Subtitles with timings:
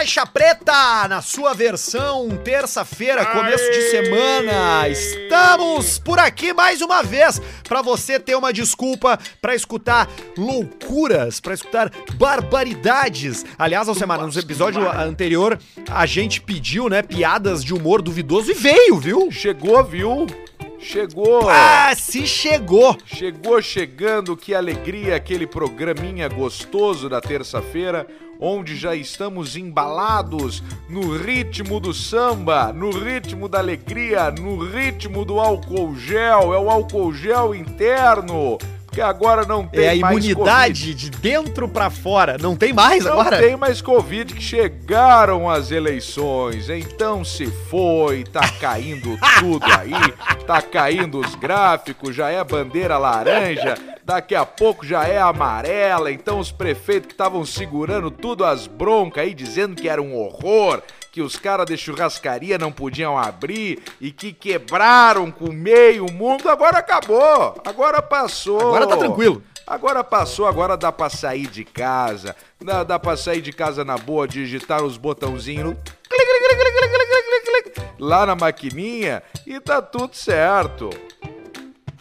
[0.00, 4.88] Caixa Preta, na sua versão terça-feira, começo de semana.
[4.88, 7.38] Estamos por aqui mais uma vez
[7.68, 10.08] para você ter uma desculpa para escutar
[10.38, 13.44] loucuras, para escutar barbaridades.
[13.58, 15.58] Aliás, Alcemar, no episódio anterior
[15.90, 19.30] a gente pediu, né, piadas de humor duvidoso e veio, viu?
[19.30, 20.26] Chegou, viu?
[20.78, 21.46] Chegou!
[21.46, 22.96] Ah, se chegou!
[23.04, 28.06] Chegou chegando, que alegria, aquele programinha gostoso da terça-feira,
[28.40, 35.38] onde já estamos embalados no ritmo do samba, no ritmo da alegria, no ritmo do
[35.38, 38.56] álcool gel, é o álcool gel interno.
[38.90, 40.94] Porque agora não tem É a mais imunidade Covid.
[40.96, 42.36] de dentro pra fora.
[42.40, 43.38] Não tem mais Não agora?
[43.38, 46.68] tem mais Covid que chegaram as eleições.
[46.68, 49.92] Então se foi, tá caindo tudo aí,
[50.44, 56.10] tá caindo os gráficos, já é bandeira laranja, daqui a pouco já é amarela.
[56.10, 60.82] Então os prefeitos que estavam segurando tudo as broncas aí, dizendo que era um horror,
[61.20, 66.78] que os caras de churrascaria não podiam abrir e que quebraram com meio mundo, agora
[66.78, 67.60] acabou.
[67.62, 68.58] Agora passou.
[68.58, 69.42] Agora tá tranquilo.
[69.66, 72.34] Agora passou, agora dá pra sair de casa.
[72.58, 75.76] Dá, dá pra sair de casa na boa, digitar os botãozinhos
[77.98, 80.88] lá na maquininha e tá tudo certo.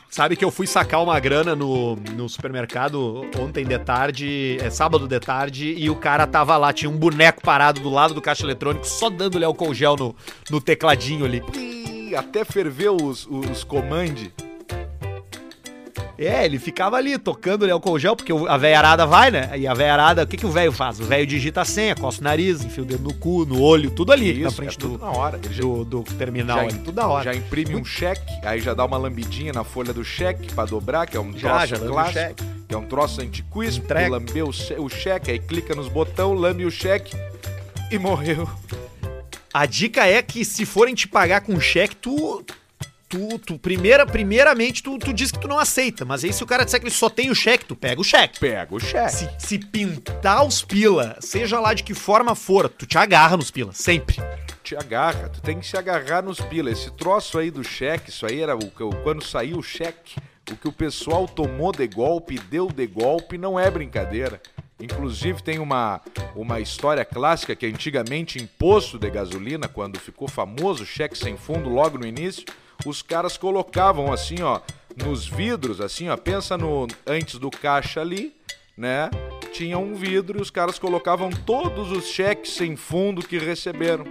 [0.10, 5.08] Sabe que eu fui sacar uma grana no, no supermercado ontem de tarde, é sábado
[5.08, 8.44] de tarde, e o cara tava lá, tinha um boneco parado do lado do caixa
[8.44, 10.16] eletrônico, só dando-lhe álcool gel no,
[10.50, 11.44] no tecladinho ali.
[12.18, 14.16] Até ferveu os, os comand.
[16.22, 19.52] É, ele ficava ali tocando-lhe álcool gel, porque o- a veiarada vai, né?
[19.58, 21.00] E a veiarada, o que, que o velho faz?
[21.00, 23.90] O velho digita a senha, coça o nariz, enfia o dedo no cu, no olho,
[23.90, 25.38] tudo ali, na Isso, frente é tudo do, na hora.
[25.38, 27.24] Do, do terminal, já, ali, tudo da hora.
[27.24, 31.08] já imprime um cheque, aí já dá uma lambidinha na folha do cheque pra dobrar,
[31.08, 32.36] que é um Já, troço já o clássico.
[32.68, 34.10] Que é um troço antiquíssimo, Entrega.
[34.10, 37.16] lambeu o o cheque, aí clica nos botão, lambe o cheque
[37.90, 38.48] e morreu.
[39.54, 42.46] A dica é que se forem te pagar com cheque, tu.
[43.10, 46.06] Tu, tu primeira, primeiramente, tu, tu diz que tu não aceita.
[46.06, 48.04] Mas aí, se o cara disser que ele só tem o cheque, tu pega o
[48.04, 48.40] cheque.
[48.40, 49.12] Pega o cheque.
[49.12, 53.50] Se, se pintar os pila, seja lá de que forma for, tu te agarra nos
[53.50, 54.18] pila, sempre.
[54.64, 56.70] te agarra, tu tem que se agarrar nos pila.
[56.70, 60.16] Esse troço aí do cheque, isso aí era o que quando saiu o cheque,
[60.52, 64.40] o que o pessoal tomou de golpe, deu de golpe, não é brincadeira.
[64.80, 66.00] Inclusive tem uma,
[66.36, 71.36] uma história clássica que antigamente em posto de gasolina, quando ficou famoso o cheque sem
[71.36, 72.46] fundo logo no início,
[72.86, 74.60] os caras colocavam assim, ó,
[74.96, 78.34] nos vidros, assim, ó, pensa no antes do caixa ali,
[78.78, 79.10] né?
[79.52, 84.06] Tinha um vidro e os caras colocavam todos os cheques sem fundo que receberam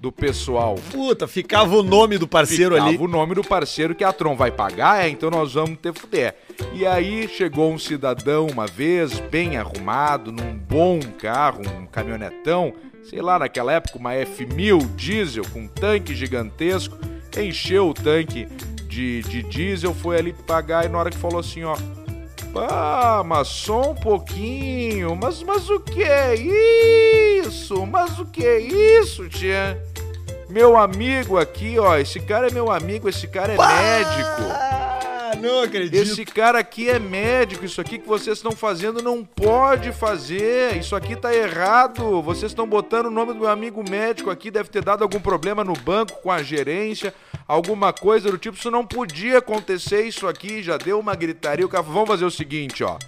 [0.00, 0.74] do pessoal.
[0.92, 2.98] Puta, ficava o nome do parceiro Ficava ali.
[2.98, 6.34] o nome do parceiro que a Tron vai pagar, é, então nós vamos ter fuder.
[6.74, 12.74] E aí chegou um cidadão uma vez, bem arrumado, num bom carro, um caminhonetão,
[13.04, 16.98] sei lá, naquela época uma F1000 diesel com um tanque gigantesco,
[17.38, 18.46] encheu o tanque
[18.88, 21.76] de, de diesel, foi ali pagar e na hora que falou assim, ó,
[22.56, 25.14] Pá, mas só um pouquinho.
[25.14, 27.84] Mas, mas o que é isso?
[27.84, 29.78] Mas o que é isso, tia?
[30.48, 31.98] Meu amigo aqui, ó.
[31.98, 34.95] Esse cara é meu amigo, esse cara é médico.
[35.34, 36.02] Não acredito.
[36.02, 37.64] Esse cara aqui é médico.
[37.64, 40.76] Isso aqui que vocês estão fazendo não pode fazer.
[40.76, 42.22] Isso aqui tá errado.
[42.22, 44.50] Vocês estão botando o nome do meu amigo médico aqui.
[44.50, 47.14] Deve ter dado algum problema no banco com a gerência.
[47.48, 48.56] Alguma coisa do tipo.
[48.56, 50.02] Isso não podia acontecer.
[50.02, 51.66] Isso aqui já deu uma gritaria.
[51.66, 52.98] O cara vamos fazer o seguinte, ó.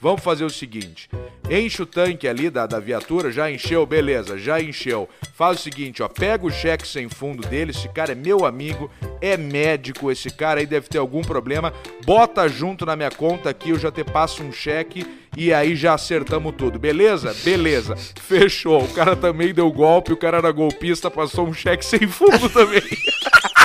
[0.00, 1.08] Vamos fazer o seguinte.
[1.50, 5.08] Enche o tanque ali da, da viatura, já encheu, beleza, já encheu.
[5.34, 8.90] Faz o seguinte, ó, pega o cheque sem fundo dele, esse cara é meu amigo,
[9.20, 11.72] é médico, esse cara aí deve ter algum problema.
[12.04, 15.06] Bota junto na minha conta aqui, eu já te passo um cheque
[15.36, 17.34] e aí já acertamos tudo, beleza?
[17.44, 17.96] Beleza.
[18.20, 18.82] Fechou.
[18.82, 22.82] O cara também deu golpe, o cara era golpista, passou um cheque sem fundo também.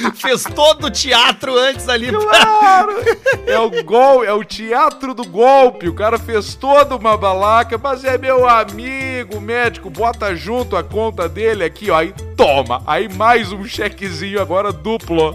[0.16, 2.10] Fez todo o teatro antes ali.
[2.10, 2.92] Claro!
[3.46, 5.88] É o gol, é o teatro do golpe.
[5.88, 9.88] O cara fez toda uma balaca, mas é meu amigo médico.
[9.88, 11.96] Bota junto a conta dele aqui, ó.
[11.96, 12.82] Aí toma.
[12.86, 15.34] Aí mais um chequezinho agora duplo.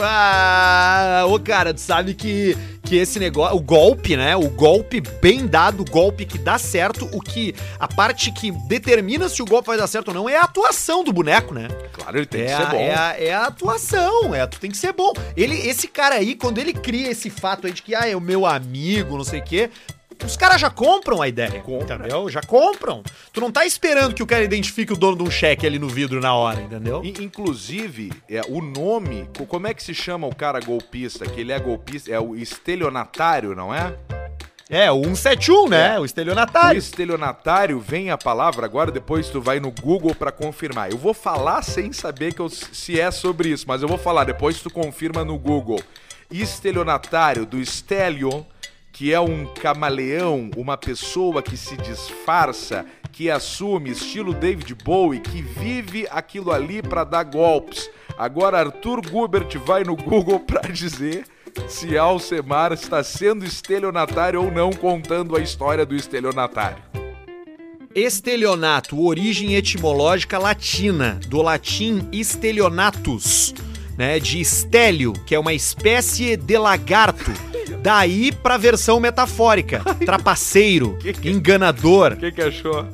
[0.00, 2.56] Ah, ô cara, tu sabe que,
[2.88, 4.34] que esse negócio, o golpe, né?
[4.34, 9.28] O golpe bem dado, o golpe que dá certo, o que a parte que determina
[9.28, 11.68] se o golpe vai dar certo ou não é a atuação do boneco, né?
[11.92, 12.76] Claro, ele tem É que a, ser bom.
[12.78, 15.12] é, a, é a atuação, é, tu tem que ser bom.
[15.36, 18.20] Ele, esse cara aí, quando ele cria esse fato aí de que, ah, é o
[18.20, 19.70] meu amigo, não sei o quê,
[20.24, 21.96] os caras já compram a ideia, Compra.
[21.96, 22.28] entendeu?
[22.28, 23.02] Já compram.
[23.32, 25.88] Tu não tá esperando que o cara identifique o dono de um cheque ali no
[25.88, 27.02] vidro na hora, entendeu?
[27.04, 31.24] In- Inclusive, é, o nome, co- como é que se chama o cara golpista?
[31.26, 33.94] Que ele é golpista, é o estelionatário, não é?
[34.70, 35.94] É, o 171, né?
[35.94, 35.98] É.
[35.98, 36.78] O O estelionatário.
[36.78, 40.90] estelionatário vem a palavra agora, depois tu vai no Google pra confirmar.
[40.90, 44.24] Eu vou falar sem saber que eu- se é sobre isso, mas eu vou falar,
[44.24, 45.80] depois tu confirma no Google.
[46.30, 48.42] Estelionatário do Stelion,
[48.98, 55.40] que é um camaleão, uma pessoa que se disfarça, que assume estilo David Bowie, que
[55.40, 57.88] vive aquilo ali pra dar golpes.
[58.18, 61.24] Agora Arthur Gubert vai no Google pra dizer
[61.68, 66.82] se Alcemar está sendo estelionatário ou não contando a história do estelionatário.
[67.94, 73.54] Estelionato, origem etimológica latina, do latim estelionatus,
[73.98, 77.32] né, de estélio, que é uma espécie de lagarto.
[77.82, 82.86] Daí pra versão metafórica, trapaceiro, Que que- enganador, O que, que achou?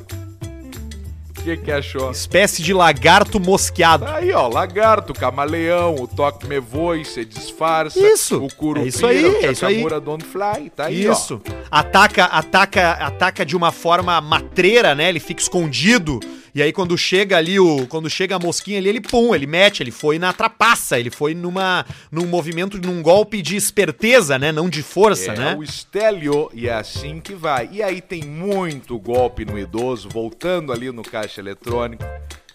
[1.39, 2.11] O que, que achou?
[2.11, 4.06] espécie de lagarto mosqueado.
[4.06, 7.99] Aí, ó, lagarto, camaleão, o toque me voe, se disfarça.
[8.01, 9.85] Isso, O curupira, é isso aí, o é isso aí.
[10.01, 11.43] Don't fly, tá aí, Isso.
[11.71, 15.11] Ataca, ataca, ataca de uma forma matreira, né?
[15.11, 16.19] Ele fica escondido.
[16.55, 19.83] E aí quando chega ali o, quando chega a mosquinha ali, ele pum, ele mete,
[19.83, 24.53] ele foi na trapaça, ele foi numa num movimento, num golpe de esperteza, né?
[24.53, 25.56] Não de força, É né?
[25.59, 27.69] o estélio e é assim que vai.
[27.73, 32.05] E aí tem muito golpe no idoso, voltando ali no caixa eletrônico.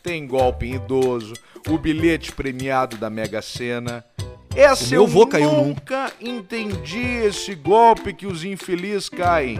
[0.01, 1.33] Tem golpe em idoso,
[1.67, 4.05] o bilhete premiado da Mega Sena.
[4.55, 9.59] Essa eu nunca entendi esse golpe que os infelizes caem.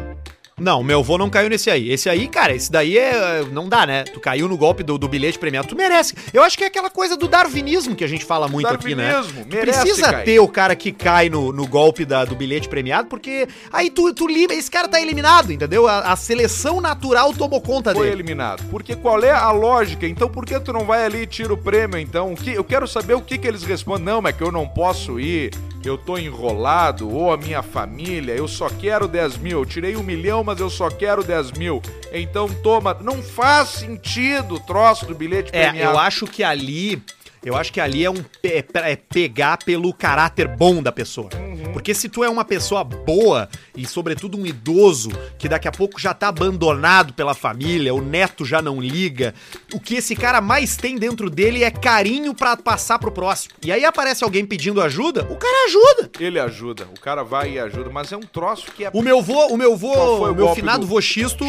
[0.59, 1.91] Não, meu avô não caiu nesse aí.
[1.91, 3.43] Esse aí, cara, esse daí é.
[3.51, 4.03] Não dá, né?
[4.03, 5.67] Tu caiu no golpe do, do bilhete premiado.
[5.67, 6.15] Tu merece.
[6.33, 9.11] Eu acho que é aquela coisa do darwinismo que a gente fala muito aqui, né?
[9.11, 12.67] Darwinismo, Tu merece precisa ter o cara que cai no, no golpe da, do bilhete
[12.67, 14.55] premiado, porque aí tu, tu livra.
[14.55, 15.87] Esse cara tá eliminado, entendeu?
[15.87, 18.15] A, a seleção natural tomou conta Foi dele.
[18.17, 18.63] eliminado.
[18.69, 20.07] Porque qual é a lógica?
[20.07, 22.33] Então por que tu não vai ali e tira o prêmio, então?
[22.33, 24.05] O que, eu quero saber o que, que eles respondem.
[24.05, 25.51] Não, mas que eu não posso ir,
[25.83, 29.59] eu tô enrolado, ou a minha família, eu só quero 10 mil.
[29.59, 31.81] Eu tirei um milhão, mas eu só quero 10 mil.
[32.11, 32.97] Então toma.
[33.01, 35.93] Não faz sentido o troço do bilhete É, premiado.
[35.93, 37.01] eu acho que ali.
[37.43, 41.29] Eu acho que ali é um pe- é pegar pelo caráter bom da pessoa.
[41.73, 45.99] Porque se tu é uma pessoa boa e sobretudo um idoso que daqui a pouco
[45.99, 49.33] já tá abandonado pela família, o neto já não liga,
[49.73, 53.53] o que esse cara mais tem dentro dele é carinho pra passar pro próximo.
[53.63, 56.09] E aí aparece alguém pedindo ajuda, o cara ajuda.
[56.19, 58.89] Ele ajuda, o cara vai e ajuda, mas é um troço que é.
[58.93, 61.45] O meu vô, o meu vô, o o meu finado do- vô Xisto,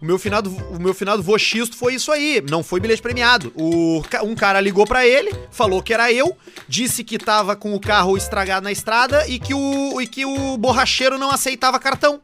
[0.00, 3.52] o meu finado, o meu finado vô Xisto foi isso aí, não foi bilhete premiado.
[3.56, 6.36] O, um cara ligou pra ele, falou que era eu,
[6.68, 10.56] disse que tava com o carro estragado na estrada e que o, e que o
[10.56, 12.20] borracheiro não aceitava cartão.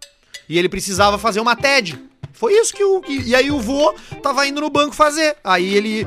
[0.49, 1.99] E ele precisava fazer uma TED.
[2.35, 3.01] Foi isso que o.
[3.01, 5.37] que- e aí o vô tava indo no banco fazer.
[5.43, 6.07] Aí ele.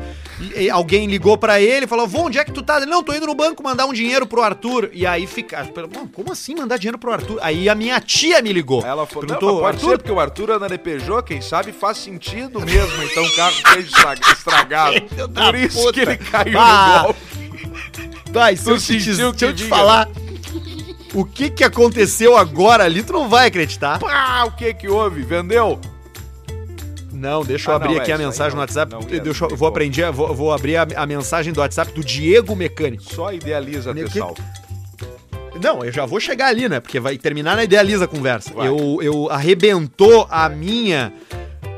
[0.56, 2.78] e- Alguém ligou pra ele e falou: Vô, onde é que tu tá?
[2.78, 4.90] Ele, não, tô indo no banco mandar um dinheiro pro Arthur.
[4.94, 5.64] E aí fica.
[5.66, 7.40] "Pô, Como assim mandar dinheiro pro Arthur?
[7.42, 8.86] Aí a minha tia me ligou.
[8.86, 11.42] Ela falou, não, perguntou, mas pode Arthur, ser porque o Arthur anda de Peugeot, quem
[11.42, 15.02] sabe faz sentido mesmo, então o carro estra- estragado.
[15.34, 15.94] Por isso puta.
[15.94, 17.20] que ele caiu Ah, no golpe.
[18.32, 20.08] Vai, se Tu eu te, deixa eu te falar
[21.14, 23.98] o que que aconteceu agora ali, tu não vai acreditar.
[24.00, 25.22] Pá, o que que houve?
[25.24, 25.80] Vendeu?
[27.18, 28.92] Não, deixa eu Ah, abrir não, aqui é, a mensagem não- no WhatsApp.
[28.92, 32.56] não deixa eu, vou aprender, vou, vou abrir a, a mensagem do WhatsApp do Diego
[32.56, 33.04] Mecânico.
[33.04, 34.36] Só idealiza, Que- pessoal.
[35.62, 36.80] Não, eu já vou chegar ali, né?
[36.80, 38.54] Porque vai terminar na idealiza a conversa.
[38.54, 38.68] Vai.
[38.68, 41.12] Eu, eu arrebentou a minha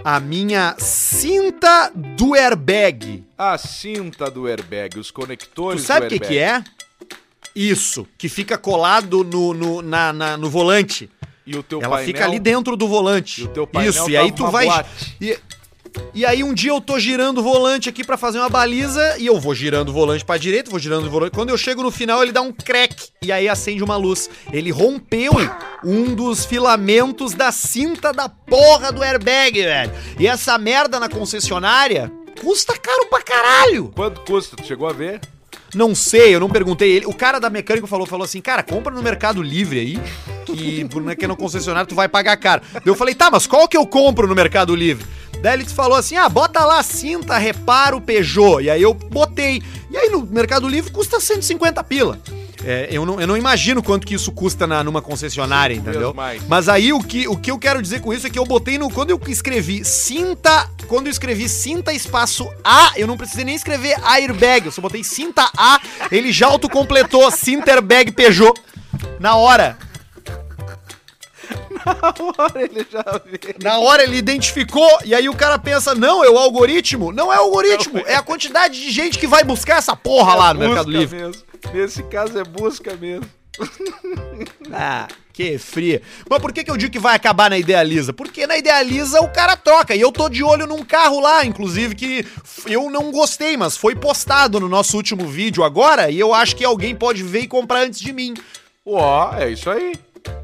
[0.03, 3.23] a minha cinta do airbag.
[3.37, 6.63] A cinta do airbag, os Tu conectores sabe o que que é?
[7.55, 11.09] Isso, que fica colado no, no, na- na- no volante.
[11.49, 12.05] E o teu Ela painel...
[12.05, 13.41] fica ali dentro do volante.
[13.41, 14.85] E o teu painel Isso, e tava aí tu vai.
[15.19, 15.39] E,
[16.13, 19.25] e aí um dia eu tô girando o volante aqui pra fazer uma baliza e
[19.25, 21.31] eu vou girando o volante pra direita, vou girando o volante.
[21.31, 24.29] Quando eu chego no final, ele dá um crack e aí acende uma luz.
[24.53, 25.31] Ele rompeu
[25.83, 29.91] um dos filamentos da cinta da porra do airbag, velho.
[30.19, 33.91] E essa merda na concessionária custa caro pra caralho.
[33.95, 34.55] Quanto custa?
[34.55, 35.19] Tu chegou a ver?
[35.73, 37.05] Não sei, eu não perguntei ele.
[37.05, 39.99] O cara da mecânica falou, falou assim, cara, compra no Mercado Livre aí,
[40.45, 42.61] que porque no concessionário tu vai pagar caro.
[42.85, 45.05] Eu falei, tá, mas qual que eu compro no Mercado Livre?
[45.41, 48.61] Daí ele falou assim, ah, bota lá cinta, reparo Peugeot.
[48.63, 49.61] E aí eu botei.
[49.89, 52.19] E aí no Mercado Livre custa 150 pila.
[52.63, 56.13] É, eu, não, eu não imagino quanto que isso custa na, numa concessionária, entendeu?
[56.13, 56.41] mais.
[56.47, 58.77] Mas aí o que, o que eu quero dizer com isso é que eu botei
[58.77, 58.89] no.
[58.89, 60.69] Quando eu escrevi cinta.
[60.87, 64.65] Quando eu escrevi cinta espaço A, eu não precisei nem escrever airbag.
[64.65, 65.79] Eu só botei cinta A,
[66.11, 68.59] ele já autocompletou cinta airbag Peugeot.
[69.19, 69.77] Na hora.
[71.85, 73.55] Agora ele já vê.
[73.61, 77.11] Na hora ele identificou, e aí o cara pensa: não, é o algoritmo.
[77.11, 80.53] Não é o algoritmo, é a quantidade de gente que vai buscar essa porra lá
[80.53, 81.17] no Mercado Livre.
[81.17, 81.43] mesmo.
[81.73, 83.25] Nesse caso é busca mesmo.
[84.71, 86.01] Ah, Que fria.
[86.29, 88.13] Mas por que, que eu digo que vai acabar na Idealiza?
[88.13, 89.95] Porque na Idealiza o cara troca.
[89.95, 92.25] E eu tô de olho num carro lá, inclusive, que
[92.65, 96.09] eu não gostei, mas foi postado no nosso último vídeo agora.
[96.11, 98.33] E eu acho que alguém pode ver e comprar antes de mim.
[98.85, 99.93] Ó, é isso aí.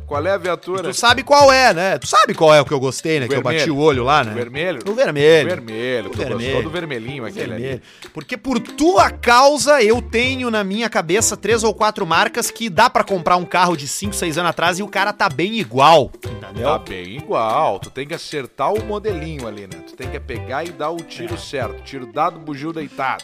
[0.07, 0.83] Qual é a viatura?
[0.83, 1.97] Tu sabe qual é, né?
[1.97, 3.27] Tu sabe qual é o que eu gostei, né?
[3.27, 4.33] Que eu bati o olho lá, né?
[4.33, 4.79] O vermelho?
[4.87, 5.45] O vermelho.
[5.47, 6.07] O vermelho.
[6.07, 6.39] O Tu vermelho.
[6.41, 7.73] gostou do vermelhinho aquele Vermelho.
[7.73, 8.09] ali.
[8.13, 12.87] Porque por tua causa eu tenho na minha cabeça três ou quatro marcas que dá
[12.87, 16.11] pra comprar um carro de 5, 6 anos atrás e o cara tá bem igual,
[16.23, 16.65] entendeu?
[16.69, 17.79] Tá bem igual.
[17.79, 19.79] Tu tem que acertar o modelinho ali, né?
[19.87, 21.37] Tu tem que pegar e dar o tiro É.
[21.37, 21.81] certo.
[21.83, 23.23] Tiro dado, bugio deitado.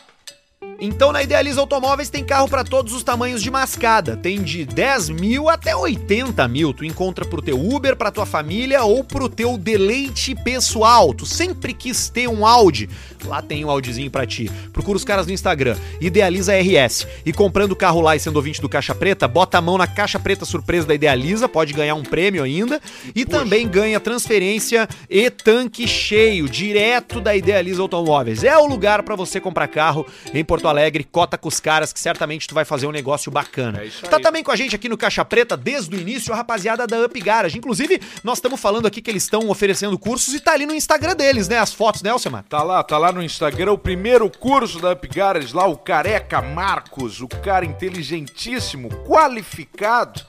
[0.84, 4.18] Então na Idealiza Automóveis tem carro pra todos os tamanhos de mascada.
[4.18, 6.74] Tem de 10 mil até 80 mil.
[6.74, 11.14] Tu encontra pro teu Uber, pra tua família ou pro teu deleite pessoal.
[11.14, 12.90] Tu sempre quis ter um Audi.
[13.26, 14.50] Lá tem um Audizinho pra ti.
[14.74, 15.78] Procura os caras no Instagram.
[16.00, 17.06] Idealiza RS.
[17.24, 19.86] E comprando o carro lá e sendo ouvinte do Caixa Preta, bota a mão na
[19.86, 21.48] Caixa Preta surpresa da Idealiza.
[21.48, 22.82] Pode ganhar um prêmio ainda.
[23.14, 28.44] E também ganha transferência e tanque cheio, direto da Idealiza Automóveis.
[28.44, 32.00] É o lugar pra você comprar carro em Porto Alegre, cota com os caras, que
[32.00, 33.84] certamente tu vai fazer um negócio bacana.
[33.84, 34.24] É tá aí.
[34.24, 37.20] também com a gente aqui no Caixa Preta desde o início a rapaziada da Up
[37.20, 37.58] Garage.
[37.58, 41.16] Inclusive, nós estamos falando aqui que eles estão oferecendo cursos e tá ali no Instagram
[41.16, 41.60] deles, né?
[41.60, 42.44] As fotos, né, Alcemar?
[42.50, 46.42] Tá lá, tá lá no Instagram o primeiro curso da Up Garage, lá o Careca
[46.42, 50.22] Marcos, o cara inteligentíssimo, qualificado,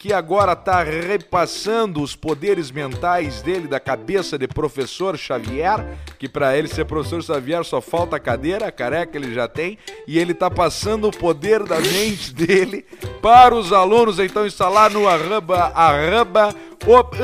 [0.00, 6.56] que agora tá repassando os poderes mentais dele da cabeça de professor Xavier, que pra
[6.56, 9.76] ele ser professor Xavier só falta a cadeira, a careca ele já tem,
[10.08, 12.86] e ele tá passando o poder da mente dele
[13.20, 16.48] para os alunos, então está lá no arroba, arroba,
[16.86, 17.18] Up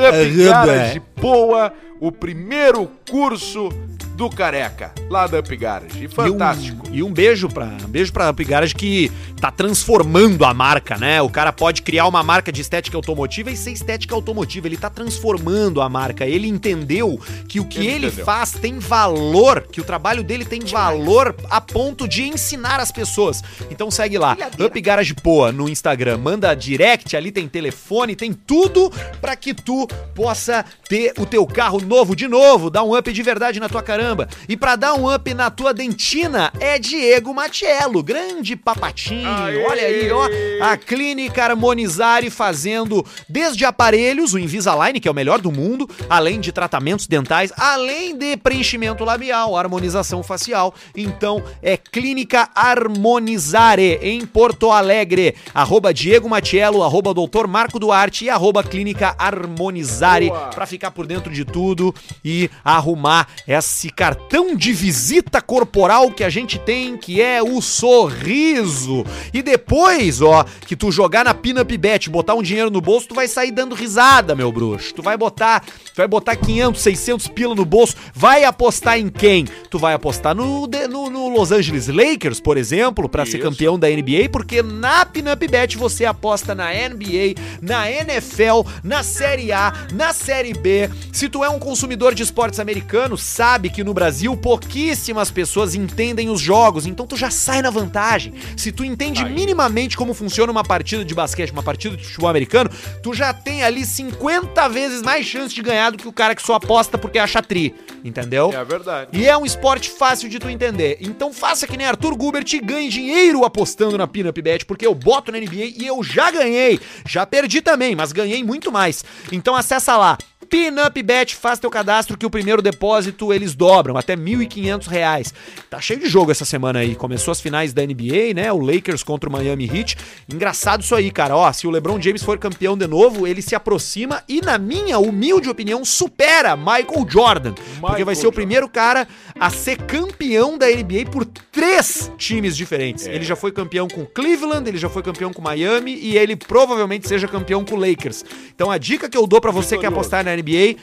[0.45, 3.69] Garage Boa, o primeiro curso
[4.17, 6.07] do Careca, lá da Up Garage.
[6.07, 6.87] Fantástico.
[6.87, 10.55] E um, e um beijo pra, um beijo pra Up Garage que tá transformando a
[10.55, 11.21] marca, né?
[11.21, 14.67] O cara pode criar uma marca de estética automotiva e ser estética automotiva.
[14.67, 16.25] Ele tá transformando a marca.
[16.25, 20.61] Ele entendeu que o que Ele ele, faz tem valor, que o trabalho dele tem
[20.61, 23.43] valor a ponto de ensinar as pessoas.
[23.69, 26.17] Então segue lá, Up Garage Poa no Instagram.
[26.17, 31.79] Manda direct, ali tem telefone, tem tudo pra que tu possa ter o teu carro
[31.79, 34.06] novo de novo, dar um up de verdade na tua caramba.
[34.47, 39.27] E pra dar um up na tua dentina é Diego Matiello, grande papatinho.
[39.27, 39.65] Aê!
[39.65, 40.27] Olha aí, ó,
[40.61, 46.39] a Clínica Harmonizare fazendo desde aparelhos, o Invisalign, que é o melhor do mundo, além
[46.39, 50.73] de tratamentos dentais, além de preenchimento labial, harmonização facial.
[50.95, 55.35] Então é Clínica Harmonizare em Porto Alegre.
[55.53, 60.49] Arroba Diego Matiello, arroba Doutor Marco Duarte e arroba Clínica Harmonizare Boa.
[60.49, 66.29] pra ficar por dentro de tudo e arrumar esse cartão de visita corporal que a
[66.29, 69.03] gente tem, que é o sorriso.
[69.33, 73.15] E depois, ó, que tu jogar na Pinup Bet, botar um dinheiro no bolso, tu
[73.15, 74.93] vai sair dando risada, meu bruxo.
[74.93, 79.45] Tu vai botar, tu vai botar 500, 600 pila no bolso, vai apostar em quem?
[79.67, 83.89] Tu vai apostar no, no, no Los Angeles Lakers, por exemplo, pra ser campeão da
[83.89, 90.13] NBA, porque na Pinup Bet você aposta na NBA, na NFL, na Série A, na
[90.13, 90.87] Série B.
[91.11, 96.29] Se tu é um consumidor de esportes americanos, sabe que no Brasil pouquíssimas pessoas entendem
[96.29, 98.33] os jogos, então tu já sai na vantagem.
[98.57, 99.31] Se tu entende Aí.
[99.31, 102.69] minimamente como funciona uma partida de basquete, uma partida de futebol americano,
[103.01, 106.41] tu já tem ali 50 vezes mais chance de ganhar do que o cara que
[106.41, 108.51] só aposta porque acha tri, entendeu?
[108.53, 109.09] É verdade.
[109.13, 110.97] E é um esporte fácil de tu entender.
[110.99, 114.93] Então faça que nem Arthur Gubert e ganhe dinheiro apostando na Pinup Bet, porque eu
[114.93, 116.77] boto na NBA e eu já ganhei.
[117.07, 119.05] Já perdi também, mas ganhei muito mais.
[119.31, 120.17] Então acessa lá.
[120.49, 125.33] Pinup Bet, faz teu cadastro que o primeiro depósito eles dobram, até 1.500 reais.
[125.69, 126.95] Tá cheio de jogo essa semana aí.
[126.95, 128.51] Começou as finais da NBA, né?
[128.51, 129.97] O Lakers contra o Miami Heat.
[130.33, 131.35] Engraçado isso aí, cara.
[131.35, 134.99] Ó, se o LeBron James for campeão de novo, ele se aproxima e, na minha
[134.99, 137.53] humilde opinião, supera Michael Jordan.
[137.53, 138.35] porque vai Michael ser o Jordan.
[138.35, 139.07] primeiro cara
[139.39, 143.07] a ser campeão da NBA por três times diferentes.
[143.07, 143.13] É.
[143.13, 147.07] Ele já foi campeão com Cleveland, ele já foi campeão com Miami e ele provavelmente
[147.07, 148.23] seja campeão com Lakers.
[148.53, 149.95] Então a dica que eu dou pra você que Vitorioso.
[149.99, 150.79] apostar na NBA,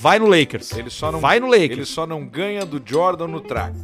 [0.00, 0.72] vai no Lakers.
[0.72, 1.72] Ele só não vai no Lakers.
[1.72, 3.76] Ele só não ganha do Jordan no trago.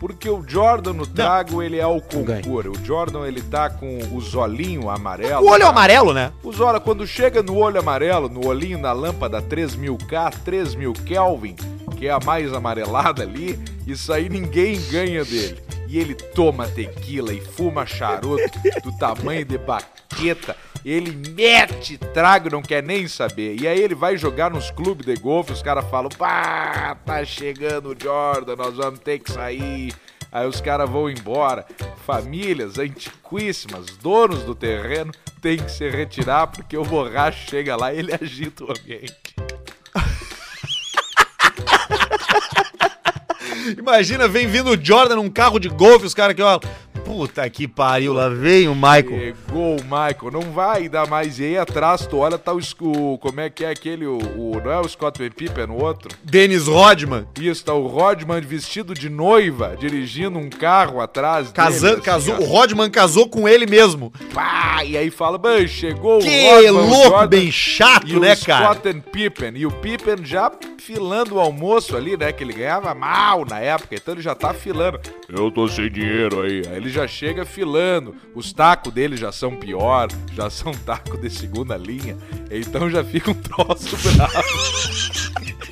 [0.00, 2.42] Porque o Jordan no trago, ele é o ganha.
[2.42, 2.70] concura.
[2.70, 5.44] O Jordan, ele tá com os olhinhos amarelos.
[5.46, 5.68] O olho tá?
[5.68, 6.32] amarelo, né?
[6.42, 11.54] Os olhos, quando chega no olho amarelo, no olhinho na lâmpada 3000K, 3000 Kelvin,
[11.98, 15.60] que é a mais amarelada ali, isso aí ninguém ganha dele.
[15.86, 20.56] E ele toma tequila e fuma charuto do tamanho de baqueta.
[20.84, 23.60] Ele mete trago, não quer nem saber.
[23.60, 27.90] E aí ele vai jogar nos clubes de golfe, os caras falam: pá, tá chegando
[27.90, 29.94] o Jordan, nós vamos ter que sair.
[30.32, 31.66] Aí os caras vão embora.
[32.06, 37.98] famílias antiquíssimas, donos do terreno, têm que se retirar porque o borracho chega lá e
[37.98, 39.29] ele agita o ambiente.
[43.78, 46.60] Imagina, vem vindo o Jordan num carro de golfe, os caras aqui, ó.
[47.04, 49.34] Puta que pariu, lá vem o Michael.
[49.46, 51.38] Chegou o Michael, não vai dar mais.
[51.38, 54.60] E aí atrás, tu olha, tá o, o como é que é aquele, o, o
[54.62, 56.10] não é o Scott Pippen, é o outro?
[56.22, 57.26] Dennis Rodman.
[57.40, 62.10] Isso, tá o Rodman vestido de noiva, dirigindo um carro atrás Casando, dele.
[62.10, 64.12] assim, casou, o Rodman casou com ele mesmo.
[64.34, 68.34] Pá, e aí fala, "Bem, chegou o Que Rodman, o louco, Jordan bem chato, né,
[68.34, 68.74] o cara?
[68.74, 69.52] Scott and Pippen.
[69.56, 72.30] E o Pippen já filando o almoço ali, né?
[72.32, 75.00] Que ele ganhava mal na época, então ele já tá filando.
[75.28, 76.62] Eu tô sem dinheiro aí.
[76.66, 78.14] Aí ele já chega filando.
[78.34, 82.16] Os tacos dele já são pior, já são tacos de segunda linha.
[82.50, 85.60] Então já fica um troço bravo.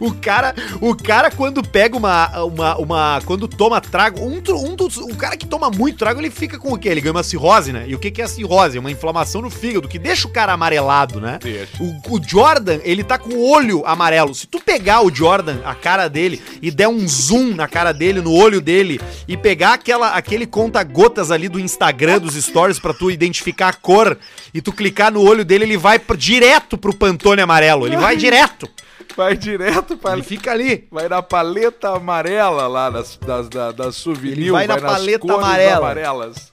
[0.00, 4.96] O cara, o cara quando pega uma, uma, uma quando toma trago, um, um dos,
[4.96, 6.88] o cara que toma muito trago, ele fica com o quê?
[6.88, 7.84] Ele ganha uma cirrose, né?
[7.86, 8.76] E o que que é a cirrose?
[8.76, 11.38] É uma inflamação no fígado, que deixa o cara amarelado, né?
[11.80, 14.34] O, o Jordan, ele tá com o olho amarelo.
[14.34, 18.20] Se tu pegar o Jordan, a cara dele, e der um zoom na cara dele,
[18.20, 23.10] no olho dele, e pegar aquela, aquele conta-gotas ali do Instagram, dos stories, pra tu
[23.10, 24.16] identificar a cor,
[24.52, 27.86] e tu clicar no olho dele, ele vai pro- direto pro Pantone amarelo.
[27.86, 28.68] Ele vai direto.
[29.16, 30.86] Vai direto pra Ele fica ali.
[30.90, 35.32] Vai na paleta amarela lá das, das, das, das souvenir, Ele vai na nas paleta
[35.32, 35.78] amarela.
[35.78, 36.49] amarelas.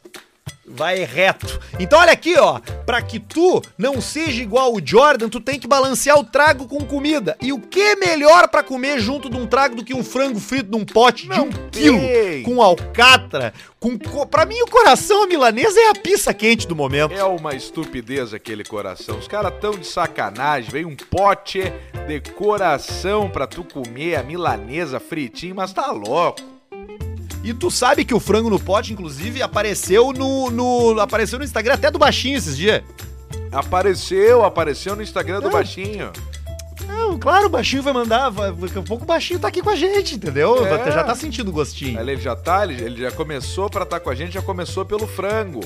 [0.69, 1.59] Vai reto.
[1.79, 2.59] Então olha aqui, ó.
[2.86, 6.83] Pra que tu não seja igual o Jordan, tu tem que balancear o trago com
[6.83, 7.38] comida.
[7.41, 10.39] E o que é melhor pra comer junto de um trago do que um frango
[10.39, 11.69] frito num pote de Não um tem.
[11.71, 12.00] quilo?
[12.43, 13.97] Com alcatra, com...
[13.97, 14.25] Co...
[14.25, 17.13] Pra mim o coração milanesa é a pizza quente do momento.
[17.13, 19.17] É uma estupidez aquele coração.
[19.17, 20.69] Os caras tão de sacanagem.
[20.69, 21.62] Vem um pote
[22.07, 26.56] de coração pra tu comer a milanesa fritinho, mas tá louco.
[27.49, 30.99] E tu sabe que o frango no pote, inclusive, apareceu no, no...
[30.99, 32.81] Apareceu no Instagram até do baixinho esses dias.
[33.51, 35.51] Apareceu, apareceu no Instagram do É.
[35.51, 36.12] Baixinho.
[36.86, 38.29] Não, claro, o baixinho vai mandar.
[38.29, 40.65] vai- Daqui a pouco o baixinho tá aqui com a gente, entendeu?
[40.65, 40.91] É.
[40.91, 41.99] Já tá sentindo o gostinho.
[41.99, 45.07] Ele já tá, ele, ele já começou pra estar com a gente, já começou pelo
[45.07, 45.62] frango.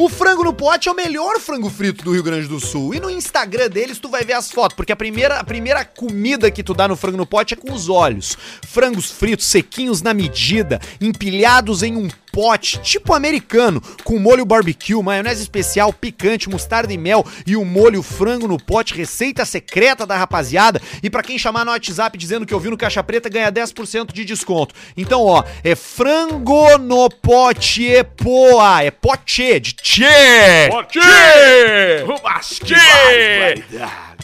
[0.00, 2.94] O frango no pote é o melhor frango frito do Rio Grande do Sul.
[2.94, 6.52] E no Instagram deles tu vai ver as fotos, porque a primeira, a primeira comida
[6.52, 8.38] que tu dá no frango no pote é com os olhos.
[8.64, 12.08] Frangos fritos, sequinhos na medida, empilhados em um
[12.38, 18.00] pote, tipo americano, com molho barbecue, maionese especial, picante, mostarda e mel e o molho
[18.00, 20.80] frango no pote, receita secreta da rapaziada.
[21.02, 24.24] E pra quem chamar no WhatsApp dizendo que ouviu no Caixa Preta, ganha 10% de
[24.24, 24.72] desconto.
[24.96, 31.54] Então, ó, é frango no pote poa, é pote de tchê.
[32.22, 32.74] Mas que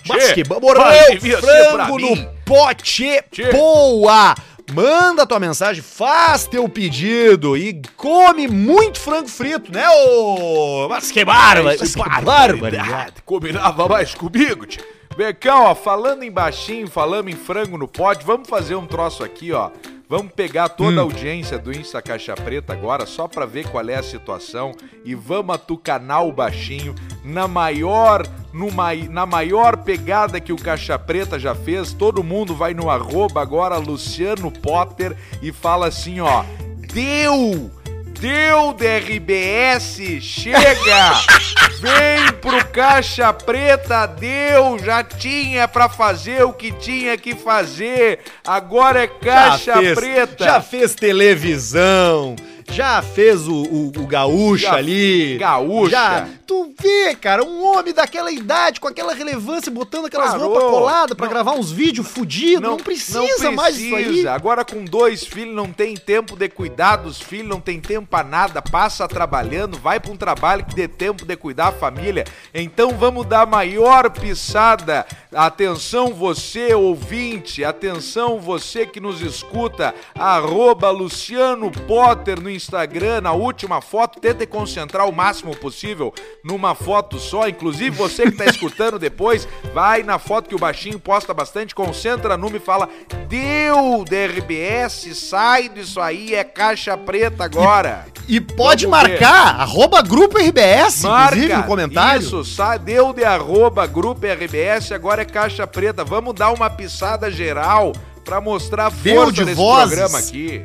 [0.07, 3.46] Mas que morreu frango no pote Tchê.
[3.50, 4.35] poa.
[4.72, 10.88] Manda tua mensagem, faz teu pedido e come muito frango frito, né, ô?
[10.88, 13.14] Mas que bárbaro, mas que barbaridade.
[13.27, 14.83] Combinava mais comigo, tio.
[15.16, 19.53] Becão, ó, falando em baixinho, falando em frango no pote, vamos fazer um troço aqui,
[19.53, 19.70] ó.
[20.16, 23.96] Vamos pegar toda a audiência do Insta Caixa Preta agora, só pra ver qual é
[23.96, 24.70] a situação,
[25.05, 31.37] e vamos atucanar o baixinho na maior, numa, na maior pegada que o Caixa Preta
[31.37, 31.92] já fez.
[31.92, 36.44] Todo mundo vai no arroba agora, Luciano Potter, e fala assim, ó.
[36.92, 37.72] Deu!
[38.20, 41.12] Deu DRBS, chega!
[41.81, 44.79] Vem pro Caixa Preta, deu!
[44.79, 48.20] Já tinha pra fazer o que tinha que fazer.
[48.46, 50.44] Agora é Caixa fez, Preta.
[50.44, 52.35] Já fez televisão,
[52.70, 55.37] já fez o, o, o gaúcha Já- ali.
[55.38, 55.90] Gaúcha.
[55.90, 60.48] Já, tu vê, cara, um homem daquela idade, com aquela relevância, botando aquelas Parou.
[60.48, 61.33] roupas coladas pra Não.
[61.33, 62.61] gravar uns vídeos fudidos.
[62.62, 64.29] Não, precisa mais disso aí.
[64.29, 68.22] Agora com dois filhos não tem tempo de cuidar dos filhos, não tem tempo pra
[68.22, 72.24] nada, passa trabalhando, vai pra um trabalho que dê tempo de cuidar da família.
[72.53, 75.07] Então vamos dar maior pisada.
[75.33, 83.81] Atenção você ouvinte, atenção você que nos escuta, arroba Luciano Potter no Instagram, na última
[83.81, 86.12] foto, tenta concentrar o máximo possível
[86.43, 90.99] numa foto só, inclusive você que tá escutando depois, vai na foto que o baixinho
[90.99, 92.88] posta bastante, concentra numa e fala:
[93.29, 98.07] Deu DRBS, sai disso aí, é caixa preta agora.
[98.29, 99.11] E pode Vamos ver.
[99.21, 102.23] marcar, arroba grupo RBS, inclusive, no comentário.
[102.23, 106.05] Isso, sai, deu de arroba grupo RBS, agora é caixa preta.
[106.05, 107.93] Vamos dar uma pisada geral
[108.25, 109.88] pra mostrar a força de desse vozes.
[109.99, 110.64] programa aqui.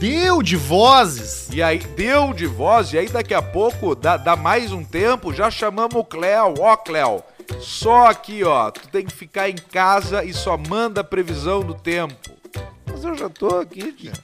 [0.00, 1.50] Deu de vozes.
[1.52, 5.30] E aí, deu de voz, e aí daqui a pouco, dá, dá mais um tempo,
[5.30, 6.54] já chamamos o Cléo.
[6.58, 7.22] Ó, Cléo,
[7.60, 11.74] só aqui, ó, tu tem que ficar em casa e só manda a previsão do
[11.74, 12.30] tempo.
[12.86, 14.14] Mas eu já tô aqui, tia.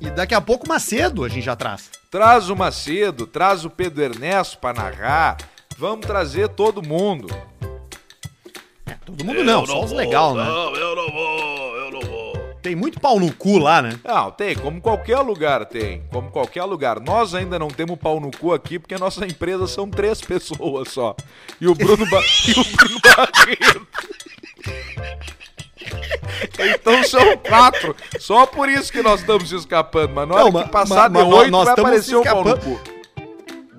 [0.00, 1.90] E daqui a pouco Macedo a gente já traz.
[2.10, 5.36] Traz o Macedo, traz o Pedro Ernesto pra narrar.
[5.76, 7.28] Vamos trazer todo mundo.
[8.86, 10.42] É, todo mundo não, só os legal, né?
[10.42, 12.13] Não, eu não vou, eu não vou.
[12.64, 14.00] Tem muito pau no cu lá, né?
[14.02, 16.02] Não, tem, como qualquer lugar tem.
[16.10, 16.98] Como qualquer lugar.
[16.98, 21.14] Nós ainda não temos pau no cu aqui porque nossa empresa são três pessoas só.
[21.60, 22.22] E o Bruno, ba...
[22.48, 23.86] e o Bruno Barreto.
[26.58, 27.94] Então são quatro.
[28.18, 30.14] Só por isso que nós estamos escapando.
[30.14, 32.80] Mas na hora Não, que passar de oito, vai aparecer o pau no cu.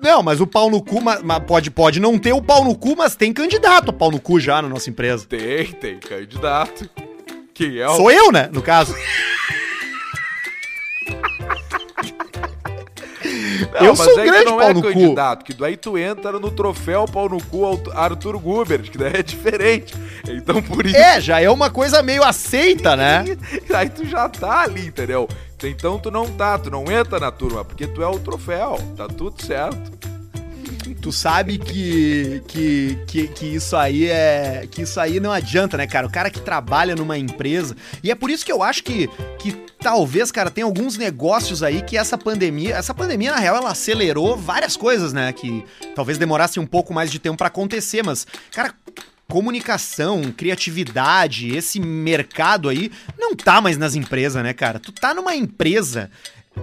[0.00, 2.78] Não, mas o pau no cu, ma- ma- pode, pode não ter o pau no
[2.78, 5.26] cu, mas tem candidato a pau no cu já na nossa empresa.
[5.26, 6.88] Tem, tem candidato.
[7.56, 7.96] Quem é o...
[7.96, 8.50] Sou eu, né?
[8.52, 8.94] No caso.
[13.72, 14.88] Não, eu mas sou um aí tu grande não pau é no cu.
[14.88, 17.64] candidato, que daí tu entra no troféu pau no cu
[17.94, 19.94] Arthur Gubert, que daí é diferente.
[20.28, 20.96] Então por isso...
[20.96, 23.24] É, já é uma coisa meio aceita, né?
[23.74, 25.26] Aí tu já tá ali, entendeu?
[25.62, 29.08] Então tu não tá, tu não entra na turma, porque tu é o troféu, tá
[29.08, 30.15] tudo certo.
[30.94, 34.66] Tu sabe que, que, que, que isso aí é.
[34.70, 36.06] Que isso aí não adianta, né, cara?
[36.06, 37.76] O cara que trabalha numa empresa.
[38.02, 41.82] E é por isso que eu acho que, que talvez, cara, tem alguns negócios aí
[41.82, 42.74] que essa pandemia.
[42.74, 45.32] Essa pandemia, na real, ela acelerou várias coisas, né?
[45.32, 48.74] Que talvez demorasse um pouco mais de tempo pra acontecer, mas, cara.
[49.28, 54.78] Comunicação, criatividade, esse mercado aí não tá mais nas empresas, né, cara?
[54.78, 56.08] Tu tá numa empresa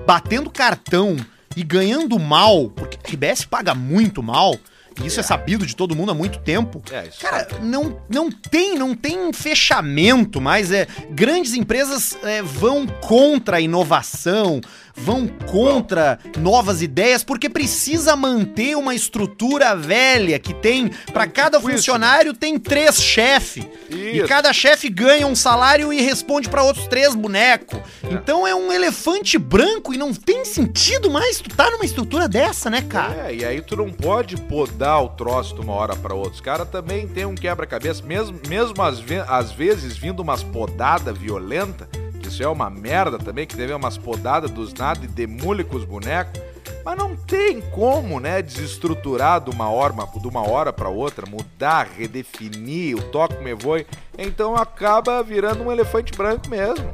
[0.06, 1.18] batendo cartão
[1.56, 4.58] e ganhando mal, porque a RBS paga muito mal,
[5.02, 6.82] e isso é, sabido de todo mundo há muito tempo.
[6.92, 12.86] É, isso Cara, não, não tem, não tem fechamento, mas é grandes empresas é, vão
[12.86, 14.62] contra a inovação,
[14.96, 22.34] vão contra novas ideias, porque precisa manter uma estrutura velha que tem para cada funcionário
[22.34, 23.66] tem três chefes.
[23.90, 27.80] E cada chefe ganha um salário e responde para outros três bonecos.
[28.10, 32.70] Então é um elefante branco e não tem sentido mais tu tá numa estrutura dessa,
[32.70, 33.30] né, cara?
[33.30, 36.34] É, e aí tu não pode podar o troço de uma hora pra outra.
[36.34, 41.18] Os caras também tem um quebra-cabeça, mesmo, mesmo às, ve- às vezes vindo umas podadas
[41.18, 45.64] violentas, que isso é uma merda também, que teve umas podadas dos nada e demule
[45.64, 46.42] com os bonecos.
[46.84, 51.88] Mas não tem como, né, desestruturar de uma hora, de uma hora para outra, mudar,
[51.98, 53.86] redefinir o toque me voe.
[54.18, 56.94] Então acaba virando um elefante branco mesmo.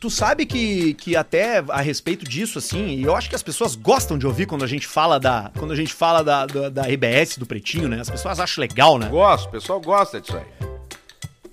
[0.00, 3.74] Tu sabe que, que até a respeito disso, assim, e eu acho que as pessoas
[3.74, 5.50] gostam de ouvir quando a gente fala da.
[5.58, 8.00] Quando a gente fala da, da, da RBS, do Pretinho, né?
[8.00, 9.08] As pessoas acham legal, né?
[9.08, 10.67] Gosto, o pessoal gosta disso aí.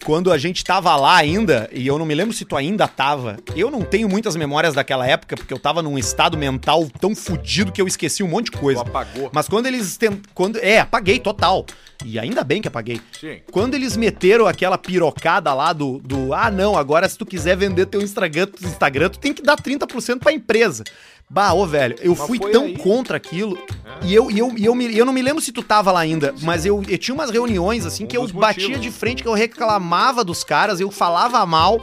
[0.06, 3.38] Quando a gente tava lá ainda, e eu não me lembro se tu ainda tava,
[3.56, 7.72] eu não tenho muitas memórias daquela época, porque eu tava num estado mental tão fudido
[7.72, 8.82] que eu esqueci um monte de Tu coisa.
[8.82, 9.32] apagou.
[9.34, 9.98] Mas quando eles.
[9.98, 10.20] Tent...
[10.36, 10.58] Quando...
[10.60, 11.66] É, apaguei total.
[12.06, 13.02] E ainda bem que apaguei.
[13.20, 13.40] Sim.
[13.52, 17.88] Quando eles meteram aquela pirocada lá do, do ah, não, agora se tu quiser vender
[17.88, 20.84] teu Instagram, tu- Instagram tu tem que dar 30% pra empresa.
[21.30, 22.78] Bah, ô velho, eu Mas fui tão aí.
[22.78, 23.58] contra aquilo.
[24.04, 26.00] E eu, e eu, e eu, me- eu não me lembro se tu tava lá
[26.02, 28.82] ainda, mas eu, eu tinha umas reuniões assim Um que eu batia motivos.
[28.82, 31.82] de frente, que eu reclamava dos caras, eu falava mal.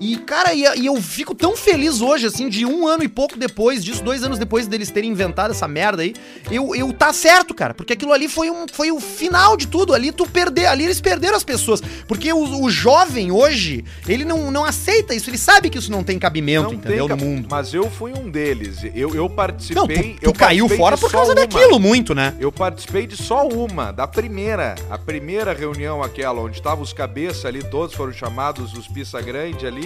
[0.00, 3.38] E, cara, e, e eu fico tão feliz hoje, assim, de um ano e pouco
[3.38, 6.14] depois disso, dois anos depois deles terem inventado essa merda aí,
[6.50, 9.94] eu, eu tá certo, cara, porque aquilo ali foi, um, foi o final de tudo.
[9.94, 11.80] Ali tu perder, ali eles perderam as pessoas.
[12.06, 16.04] Porque o, o jovem hoje, ele não, não aceita isso, ele sabe que isso não
[16.04, 17.08] tem cabimento, entendeu?
[17.08, 17.48] cap- No mundo.
[17.50, 18.78] Mas eu fui um deles.
[18.94, 19.76] Eu, eu participei.
[19.76, 21.40] Não, tu, tu eu caiu fora por causa uma.
[21.46, 22.34] daquilo, muito, né?
[22.38, 24.74] Eu participei de só uma, da primeira.
[24.90, 29.66] A primeira reunião aquela, onde estavam os cabeças ali, todos foram chamados os pista grande
[29.66, 29.85] ali.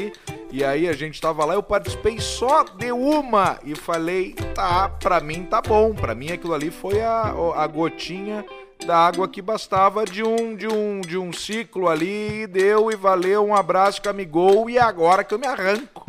[0.51, 3.59] E aí a gente tava lá, eu participei só de uma.
[3.65, 5.95] E falei, tá, pra mim tá bom.
[5.95, 8.45] Pra mim aquilo ali foi a, a gotinha
[8.85, 12.43] da água que bastava de um, de um, de um ciclo ali.
[12.43, 14.69] E deu e valeu, um abraço, camigol.
[14.69, 16.07] E agora que eu me arranco.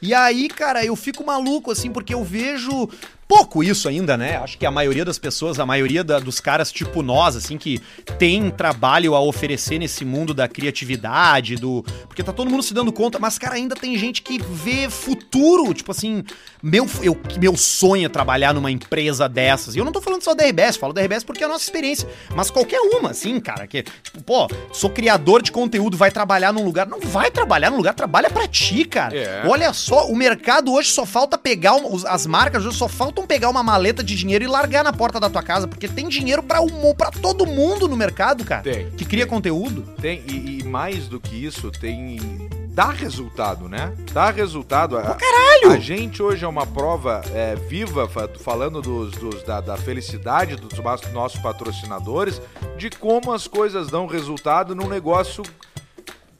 [0.00, 2.88] E aí, cara, eu fico maluco, assim, porque eu vejo
[3.32, 4.36] pouco isso ainda, né?
[4.36, 7.80] Acho que a maioria das pessoas, a maioria da- dos caras tipo nós, assim, que
[8.18, 11.82] tem trabalho a oferecer nesse mundo da criatividade, do.
[12.06, 15.72] Porque tá todo mundo se dando conta, mas, cara, ainda tem gente que vê futuro,
[15.72, 16.22] tipo assim,
[16.62, 19.74] meu, eu, meu sonho é trabalhar numa empresa dessas.
[19.74, 21.64] E eu não tô falando só da RBS, falo da RBS porque é a nossa
[21.64, 22.06] experiência.
[22.34, 26.64] Mas qualquer uma, assim, cara, que, tipo, pô, sou criador de conteúdo, vai trabalhar num
[26.64, 26.86] lugar.
[26.86, 29.16] Não vai trabalhar num lugar, trabalha pra ti, cara.
[29.16, 29.42] É.
[29.46, 31.76] Olha só, o mercado hoje só falta pegar
[32.08, 32.88] as marcas hoje só
[33.26, 36.42] pegar uma maleta de dinheiro e largar na porta da tua casa, porque tem dinheiro
[36.42, 38.62] pra um, para todo mundo no mercado, cara.
[38.62, 38.90] Tem.
[38.90, 39.82] Que cria conteúdo.
[40.00, 42.18] Tem, e, e mais do que isso, tem.
[42.74, 43.92] Dá resultado, né?
[44.14, 44.96] Dá resultado.
[44.96, 45.72] A, caralho!
[45.72, 50.56] A gente hoje é uma prova é, viva, fa- falando dos, dos- da, da felicidade
[50.56, 50.78] dos
[51.12, 52.40] nossos patrocinadores,
[52.78, 55.42] de como as coisas dão resultado num negócio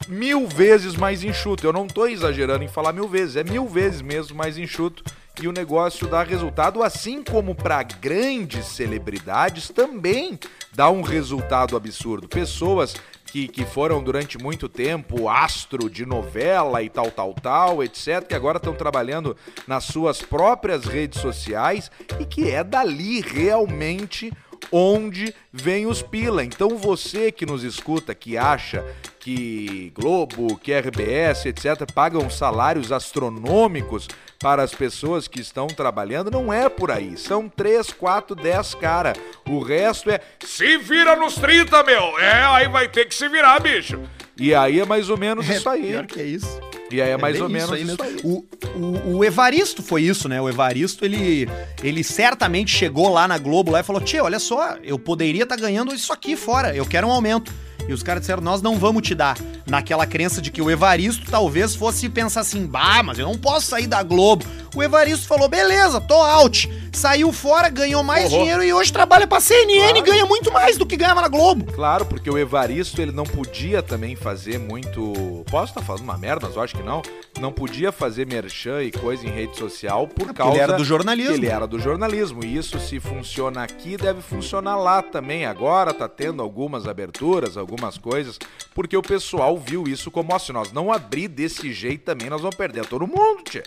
[0.07, 1.65] mil vezes mais enxuto.
[1.67, 5.03] Eu não tô exagerando em falar mil vezes, é mil vezes mesmo mais enxuto
[5.41, 10.39] e o negócio dá resultado, assim como para grandes celebridades também
[10.75, 12.27] dá um resultado absurdo.
[12.27, 18.23] Pessoas que, que foram durante muito tempo astro de novela e tal, tal, tal, etc.,
[18.27, 19.35] que agora estão trabalhando
[19.67, 24.31] nas suas próprias redes sociais e que é dali realmente
[24.71, 26.43] onde vem os pila.
[26.43, 28.83] Então você que nos escuta, que acha
[29.19, 34.07] que Globo, que RBS, etc., pagam salários astronômicos
[34.39, 37.17] para as pessoas que estão trabalhando, não é por aí.
[37.17, 39.13] São 3, 4, 10 cara.
[39.47, 42.19] O resto é se vira nos 30, meu.
[42.19, 44.01] É, aí vai ter que se virar, bicho.
[44.37, 45.83] E aí é mais ou menos é, isso aí.
[45.83, 46.72] Pior que é isso.
[46.93, 47.83] E aí é, é mais ou menos isso aí.
[47.83, 48.17] Isso aí.
[48.23, 50.39] O, o, o, Evaristo foi isso, né?
[50.39, 51.49] O Evaristo, ele,
[51.83, 55.55] ele certamente chegou lá na Globo lá e falou: Tia, olha só, eu poderia estar
[55.55, 57.51] tá ganhando isso aqui fora, eu quero um aumento.
[57.87, 59.35] E os caras disseram: Nós não vamos te dar.
[59.65, 63.67] Naquela crença de que o Evaristo talvez fosse pensar assim: Bah, mas eu não posso
[63.67, 64.45] sair da Globo.
[64.75, 66.69] O Evaristo falou: Beleza, tô out.
[66.91, 69.97] Saiu fora, ganhou mais dinheiro e hoje trabalha pra CNN claro.
[69.97, 71.71] e ganha muito mais do que ganhava na Globo.
[71.73, 75.43] Claro, porque o Evaristo ele não podia também fazer muito.
[75.49, 77.01] Posso estar falando uma merda, mas eu acho que não.
[77.39, 80.53] Não podia fazer merchan e coisa em rede social por é causa.
[80.53, 81.33] Ele era do jornalismo.
[81.33, 82.43] Ele era do jornalismo.
[82.45, 85.45] E isso, se funciona aqui, deve funcionar lá também.
[85.45, 88.37] Agora tá tendo algumas aberturas, algumas coisas,
[88.75, 92.55] porque o pessoal viu isso como, se nós não abrir desse jeito também, nós vamos
[92.55, 93.63] perder todo mundo, tia.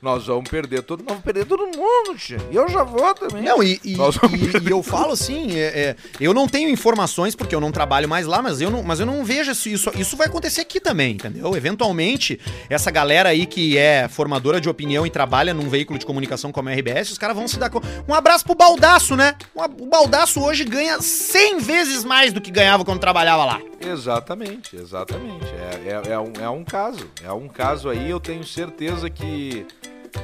[0.00, 2.38] Nós vamos perder todo, nós vamos perder todo mundo, tia.
[2.50, 3.42] E eu já vou também.
[3.42, 7.54] Não, e, e, e, e eu falo assim, é, é, eu não tenho informações porque
[7.54, 9.90] eu não trabalho mais lá, mas eu não, mas eu não vejo isso, isso.
[9.96, 11.56] Isso vai acontecer aqui também, entendeu?
[11.56, 16.52] Eventualmente, essa galera aí que é formadora de opinião e trabalha num veículo de comunicação
[16.52, 17.88] como a RBS, os caras vão se dar conta.
[18.08, 19.34] Um abraço pro Baldaço, né?
[19.54, 23.60] O Baldaço hoje ganha 100 vezes mais do que ganhava quando trabalhava lá.
[23.80, 25.44] Exatamente, exatamente.
[25.46, 27.08] É, é, é, um, é um caso.
[27.22, 29.65] É um caso aí, eu tenho certeza que,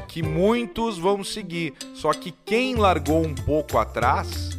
[0.09, 1.74] que muitos vão seguir.
[1.94, 4.50] Só que quem largou um pouco atrás,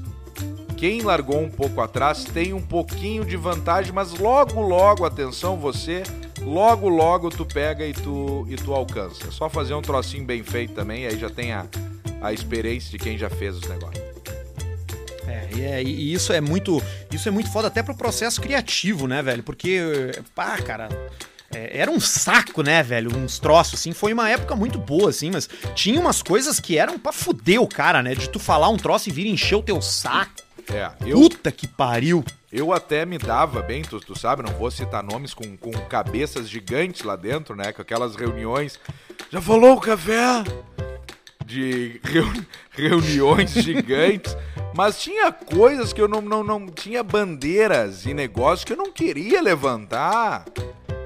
[0.77, 6.03] quem largou um pouco atrás tem um pouquinho de vantagem, mas logo, logo, atenção você,
[6.41, 9.27] logo, logo tu pega e tu, e tu alcança.
[9.27, 11.67] É só fazer um trocinho bem feito também, aí já tem a,
[12.21, 14.03] a experiência de quem já fez os negócios.
[15.27, 16.81] É, e, é, isso é muito.
[17.11, 19.43] Isso é muito foda até pro processo criativo, né, velho?
[19.43, 19.79] Porque,
[20.35, 20.89] pá, cara.
[21.53, 23.15] É, era um saco, né, velho?
[23.15, 23.93] Uns troços, assim.
[23.93, 27.67] Foi uma época muito boa, assim, mas tinha umas coisas que eram pra fuder o
[27.67, 28.15] cara, né?
[28.15, 30.31] De tu falar um troço e vir encher o teu saco.
[30.71, 31.17] É, eu...
[31.17, 32.23] Puta que pariu.
[32.51, 36.47] Eu até me dava bem, tu, tu sabe, não vou citar nomes com, com cabeças
[36.47, 37.73] gigantes lá dentro, né?
[37.73, 38.79] Com aquelas reuniões.
[39.31, 40.43] Já falou o café?
[41.43, 44.37] De reuni reuniões gigantes.
[44.75, 46.67] Mas tinha coisas que eu não, não, não.
[46.67, 50.45] Tinha bandeiras e negócios que eu não queria levantar.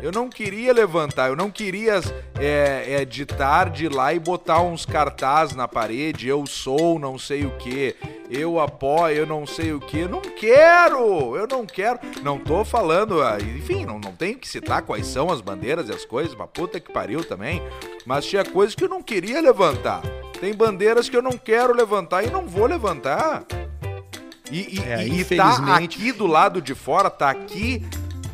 [0.02, 2.00] Eu não queria levantar, eu não queria
[2.40, 7.18] é, é, de tarde ir lá e botar uns cartazes na parede, eu sou não
[7.18, 7.96] sei o que,
[8.30, 13.24] eu apoio eu não sei o que, não quero, eu não quero, não tô falando,
[13.24, 16.46] ah, enfim, não, não tenho que citar quais são as bandeiras e as coisas, pra
[16.46, 17.62] puta que pariu também,
[18.06, 20.04] mas tinha coisas que eu não queria levantar,
[20.40, 23.44] tem bandeiras que eu não quero levantar e não vou levantar.
[24.50, 27.86] E, e, é, e tá aqui do lado de fora, tá aqui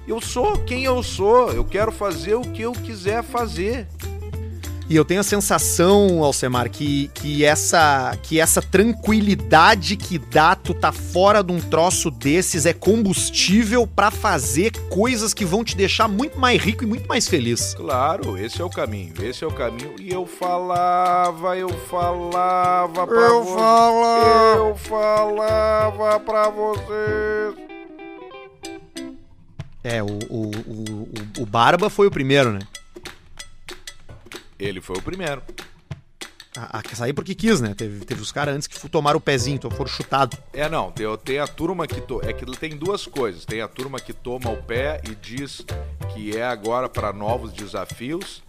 [0.07, 3.87] eu sou quem eu sou, eu quero fazer o que eu quiser fazer.
[4.89, 10.73] E eu tenho a sensação, Alcemar, que, que, essa, que essa tranquilidade que dá tu
[10.73, 16.07] tá fora de um troço desses é combustível para fazer coisas que vão te deixar
[16.07, 17.73] muito mais rico e muito mais feliz.
[17.75, 19.95] Claro, esse é o caminho, esse é o caminho.
[19.99, 23.45] E eu falava, eu falava pra eu.
[23.45, 24.57] Falava.
[24.57, 27.72] Eu falava pra vocês.
[29.83, 32.59] É, o, o, o, o Barba foi o primeiro, né?
[34.57, 35.41] Ele foi o primeiro.
[36.55, 37.73] A, a sair porque quis, né?
[37.75, 40.39] Teve, teve os caras antes que tomaram o pezinho, então foram chutados.
[40.53, 40.91] É, não.
[40.91, 41.99] Tem, tem a turma que.
[41.99, 42.21] To...
[42.23, 43.43] É que tem duas coisas.
[43.43, 45.65] Tem a turma que toma o pé e diz
[46.13, 48.43] que é agora para novos desafios.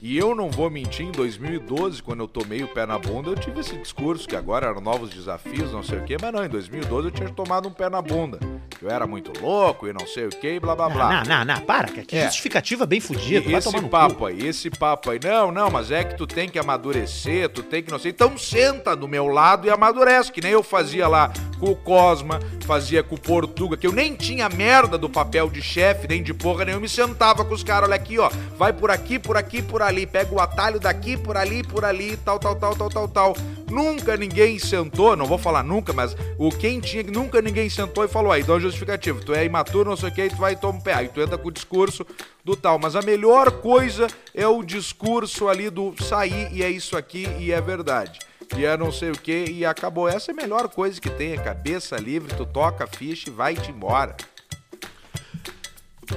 [0.00, 3.34] E eu não vou mentir, em 2012, quando eu tomei o pé na bunda, eu
[3.34, 6.48] tive esse discurso que agora eram novos desafios, não sei o quê, mas não, em
[6.48, 8.38] 2012 eu tinha tomado um pé na bunda.
[8.80, 11.24] Eu era muito louco e não sei o quê, blá blá blá.
[11.24, 12.26] Não, não, não, para, que é.
[12.26, 13.50] justificativa bem fodida.
[13.50, 17.48] Esse papo aí, esse papo aí, não, não, mas é que tu tem que amadurecer,
[17.48, 18.10] tu tem que não sei.
[18.10, 22.38] Então senta do meu lado e amadurece, que nem eu fazia lá com o Cosma,
[22.66, 26.34] fazia com o Portuga, que eu nem tinha merda do papel de chefe, nem de
[26.34, 29.62] porra nenhuma, me sentava com os caras, olha aqui, ó, vai por aqui, por aqui,
[29.62, 32.90] por ali ali, pega o atalho daqui, por ali, por ali, tal, tal, tal, tal,
[32.90, 33.36] tal, tal.
[33.70, 38.08] Nunca ninguém sentou, não vou falar nunca, mas o quem tinha, nunca ninguém sentou e
[38.08, 40.56] falou, aí, dá um justificativo, tu é imaturo, não sei o que, tu vai e
[40.56, 42.06] toma um pé, aí tu entra com o discurso
[42.44, 42.78] do tal.
[42.78, 47.50] Mas a melhor coisa é o discurso ali do sair e é isso aqui e
[47.50, 48.20] é verdade
[48.56, 50.08] e é não sei o que, e acabou.
[50.08, 53.32] Essa é a melhor coisa que tem, é cabeça livre, tu toca a ficha e
[53.32, 54.16] vai-te embora.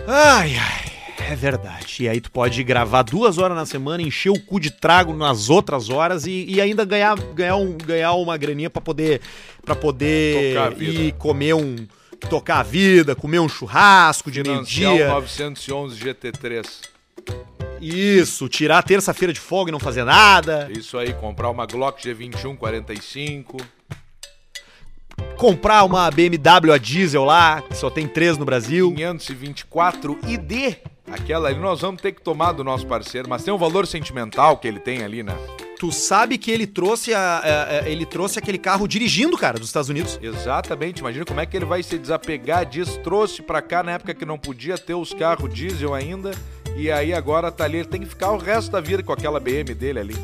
[0.08, 2.04] Ai, ai, é verdade.
[2.04, 5.50] E aí tu pode gravar duas horas na semana, encher o cu de trago nas
[5.50, 9.22] outras horas e, e ainda ganhar, ganhar, um, ganhar uma graninha pra poder,
[9.64, 11.76] pra poder ir comer um...
[12.30, 15.08] Tocar a vida, comer um churrasco de meio-dia.
[15.08, 16.66] 911 GT3.
[17.82, 20.70] Isso, tirar a terça-feira de folga e não fazer nada.
[20.70, 23.58] Isso aí, comprar uma Glock G21 45.
[25.38, 28.94] Comprar uma BMW a diesel lá, que só tem três no Brasil.
[28.94, 30.76] 524 ID.
[31.12, 34.58] Aquela ali nós vamos ter que tomar do nosso parceiro, mas tem um valor sentimental
[34.58, 35.36] que ele tem ali, né?
[35.80, 39.70] Tu sabe que ele trouxe, a, a, a, ele trouxe aquele carro dirigindo, cara, dos
[39.70, 40.20] Estados Unidos.
[40.22, 41.00] Exatamente.
[41.00, 43.00] Imagina como é que ele vai se desapegar disso.
[43.00, 46.32] Trouxe pra cá na época que não podia ter os carros diesel ainda.
[46.76, 47.78] E aí agora tá ali.
[47.78, 50.16] Ele tem que ficar o resto da vida com aquela BM dele ali.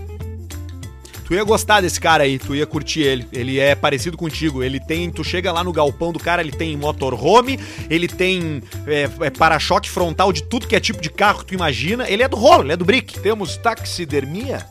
[1.26, 3.28] Tu ia gostar desse cara aí, tu ia curtir ele.
[3.34, 4.64] Ele é parecido contigo.
[4.64, 5.10] Ele tem.
[5.10, 7.60] Tu chega lá no galpão do cara, ele tem motorhome,
[7.90, 11.54] ele tem é, é para-choque frontal de tudo que é tipo de carro que tu
[11.56, 12.08] imagina.
[12.08, 13.20] Ele é do rolo, ele é do brick.
[13.20, 14.66] Temos taxidermia?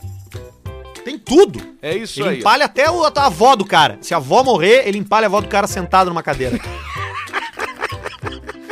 [1.04, 1.60] Tem tudo.
[1.82, 2.34] É isso ele aí.
[2.36, 3.98] Ele empalha até o, a avó do cara.
[4.00, 6.58] Se a avó morrer, ele empalha a avó do cara sentado numa cadeira.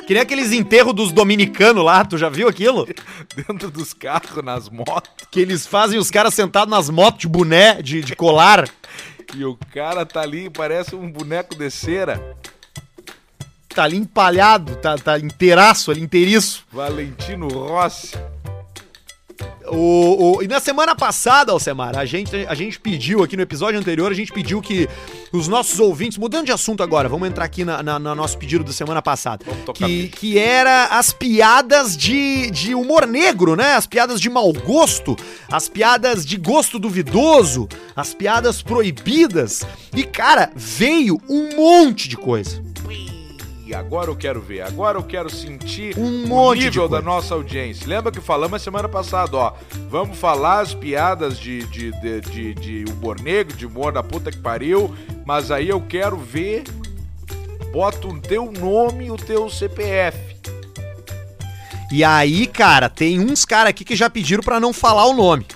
[0.07, 2.87] Que nem aqueles enterros dos dominicanos lá, tu já viu aquilo?
[3.37, 5.11] Dentro dos carros, nas motos.
[5.31, 8.69] Que eles fazem os caras sentados nas motos de boné, de, de colar.
[9.35, 12.37] e o cara tá ali, parece um boneco de cera.
[13.75, 16.65] Tá ali empalhado, tá, tá inteiraço ali, inteiriço.
[16.71, 18.19] Valentino Rossi.
[19.74, 23.80] O, o, e na semana passada, Alcemar, a gente, a gente pediu aqui no episódio
[23.80, 24.87] anterior, a gente pediu que
[25.32, 28.62] os nossos ouvintes, mudando de assunto agora, vamos entrar aqui na, na, na nosso pedido
[28.62, 29.46] da semana passada.
[29.72, 33.74] Que, que era as piadas de, de humor negro, né?
[33.74, 35.16] As piadas de mau gosto,
[35.50, 39.62] as piadas de gosto duvidoso, as piadas proibidas.
[39.96, 42.71] E, cara, veio um monte de coisa
[43.74, 47.87] agora eu quero ver, agora eu quero sentir um o nível da nossa audiência.
[47.87, 49.52] Lembra que falamos semana passada, ó,
[49.88, 54.30] vamos falar as piadas de, de, de, de, de humor negro, de humor da puta
[54.30, 56.64] que pariu, mas aí eu quero ver,
[57.72, 60.32] bota o teu nome e o teu CPF.
[61.90, 65.46] E aí, cara, tem uns caras aqui que já pediram para não falar o nome.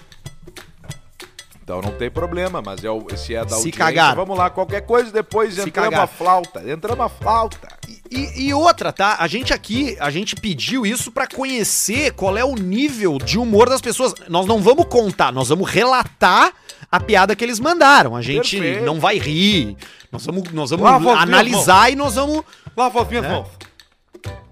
[1.63, 4.15] Então não tem problema, mas é o, se é da Se audiência, cagaram.
[4.17, 6.05] vamos lá, qualquer coisa depois Se entramos cagaram.
[6.05, 7.69] a flauta, entramos a flauta.
[8.11, 9.17] E, e, outra, tá?
[9.19, 13.69] A gente aqui, a gente pediu isso para conhecer qual é o nível de humor
[13.69, 14.15] das pessoas.
[14.29, 16.53] Nós não vamos contar, nós vamos relatar
[16.91, 18.15] a piada que eles mandaram.
[18.15, 18.85] A gente Perfeito.
[18.85, 19.77] não vai rir.
[20.13, 22.43] Nós vamos, nós vamos Lava analisar e nós vamos.
[22.77, 23.29] Lava as minhas É.
[23.29, 23.49] mãos.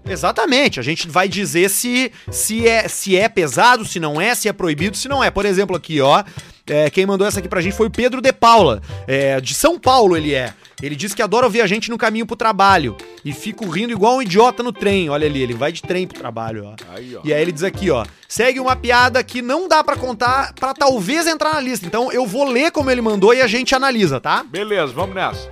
[0.07, 0.79] Exatamente.
[0.79, 4.53] A gente vai dizer se, se, é, se é pesado, se não é, se é
[4.53, 5.31] proibido, se não é.
[5.31, 6.23] Por exemplo, aqui, ó.
[6.67, 8.81] é, quem mandou essa aqui pra gente foi o Pedro de Paula.
[9.07, 10.53] É, de São Paulo ele é.
[10.81, 12.97] Ele diz que adora ouvir a gente no caminho pro trabalho.
[13.23, 15.09] E fico rindo igual um idiota no trem.
[15.09, 16.75] Olha ali, ele vai de trem pro trabalho, ó.
[16.93, 17.21] Aí, ó.
[17.23, 18.05] E aí ele diz aqui, ó.
[18.27, 21.85] Segue uma piada que não dá pra contar pra talvez entrar na lista.
[21.85, 24.43] Então eu vou ler como ele mandou e a gente analisa, tá?
[24.43, 25.49] Beleza, vamos nessa.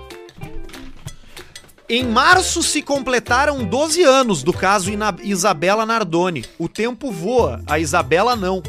[1.89, 6.43] Em março se completaram 12 anos do caso Ina- Isabela Nardoni.
[6.59, 8.61] O tempo voa, a Isabela não.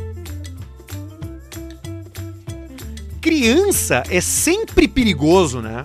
[3.21, 5.85] Criança é sempre perigoso, né?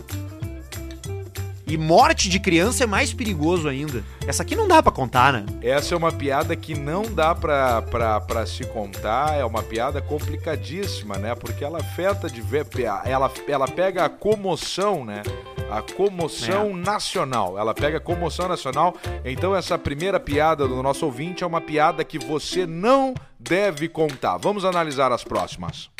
[1.69, 4.03] E morte de criança é mais perigoso ainda.
[4.25, 5.45] Essa aqui não dá pra contar, né?
[5.61, 10.01] Essa é uma piada que não dá pra, pra, pra se contar, é uma piada
[10.01, 11.35] complicadíssima, né?
[11.35, 12.65] Porque ela afeta de ver,
[13.05, 15.21] ela, ela pega a comoção, né?
[15.69, 17.55] A comoção nacional.
[17.55, 18.97] Ela pega a comoção nacional.
[19.23, 24.37] Então, essa primeira piada do nosso ouvinte é uma piada que você não deve contar.
[24.37, 25.91] Vamos analisar as próximas.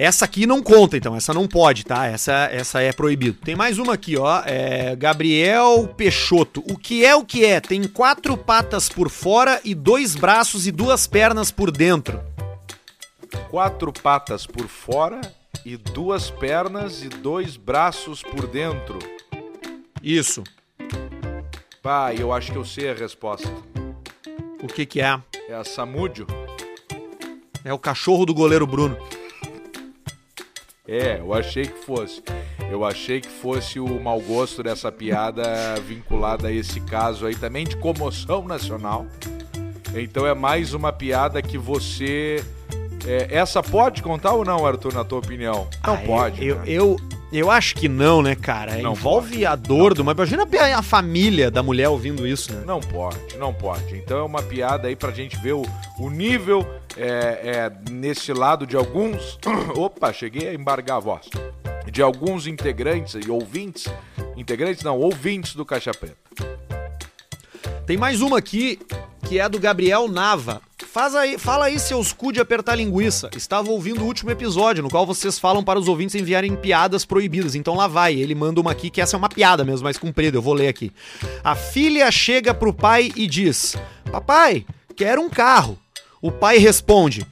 [0.00, 1.14] Essa aqui não conta, então.
[1.14, 2.06] Essa não pode, tá?
[2.06, 3.36] Essa, essa é proibido.
[3.44, 4.42] Tem mais uma aqui, ó.
[4.46, 6.64] É Gabriel Peixoto.
[6.70, 7.60] O que é o que é?
[7.60, 12.18] Tem quatro patas por fora e dois braços e duas pernas por dentro.
[13.50, 15.20] Quatro patas por fora
[15.66, 18.98] e duas pernas e dois braços por dentro.
[20.02, 20.42] Isso.
[21.82, 23.52] Pai, eu acho que eu sei a resposta.
[24.62, 25.20] O que que é?
[25.46, 26.26] É a Samúdio?
[27.62, 28.96] É o cachorro do goleiro Bruno.
[30.90, 32.20] É, eu achei que fosse.
[32.68, 35.42] Eu achei que fosse o mau gosto dessa piada
[35.86, 39.06] vinculada a esse caso aí também de comoção nacional.
[39.94, 42.44] Então é mais uma piada que você
[43.06, 45.66] É, essa pode contar ou não, Arthur, na tua opinião?
[45.86, 46.44] Não Ah, pode.
[46.44, 46.62] Eu, né?
[46.66, 47.19] eu, eu
[47.50, 48.76] acho que não, né, cara?
[48.78, 50.04] Não Envolve a dor do.
[50.04, 52.62] Mas imagina a a família da mulher ouvindo isso, né?
[52.66, 53.96] Não pode, não pode.
[53.96, 55.62] Então é uma piada aí pra gente ver o,
[55.98, 56.66] o nível
[56.96, 59.38] é, é, nesse lado de alguns.
[59.76, 61.28] Opa, cheguei a embargar a voz.
[61.90, 63.86] De alguns integrantes e ouvintes.
[64.36, 66.16] Integrantes não, ouvintes do Caixa Preta.
[67.90, 68.78] Tem mais uma aqui
[69.28, 70.62] que é do Gabriel Nava.
[70.92, 73.28] Faz aí, fala aí, seus cu de apertar linguiça.
[73.34, 77.56] Estava ouvindo o último episódio, no qual vocês falam para os ouvintes enviarem piadas proibidas.
[77.56, 78.14] Então lá vai.
[78.14, 80.38] Ele manda uma aqui que essa é uma piada mesmo, mais comprida.
[80.38, 80.92] Eu vou ler aqui.
[81.42, 83.74] A filha chega pro pai e diz:
[84.12, 84.64] Papai,
[84.94, 85.76] quero um carro.
[86.22, 87.26] O pai responde: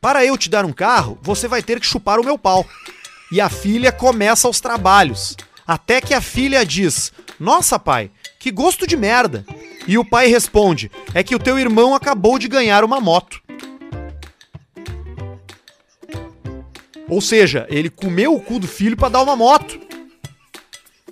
[0.00, 2.64] Para eu te dar um carro, você vai ter que chupar o meu pau.
[3.30, 5.36] E a filha começa os trabalhos.
[5.66, 9.44] Até que a filha diz: Nossa, pai, que gosto de merda.
[9.88, 13.40] E o pai responde: É que o teu irmão acabou de ganhar uma moto.
[17.08, 19.80] Ou seja, ele comeu o cu do filho pra dar uma moto.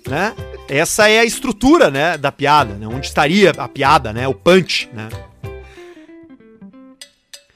[0.07, 0.35] Né?
[0.69, 2.87] Essa é a estrutura, né, da piada, né?
[2.87, 4.29] Onde estaria a piada, né?
[4.29, 5.09] O punch, né?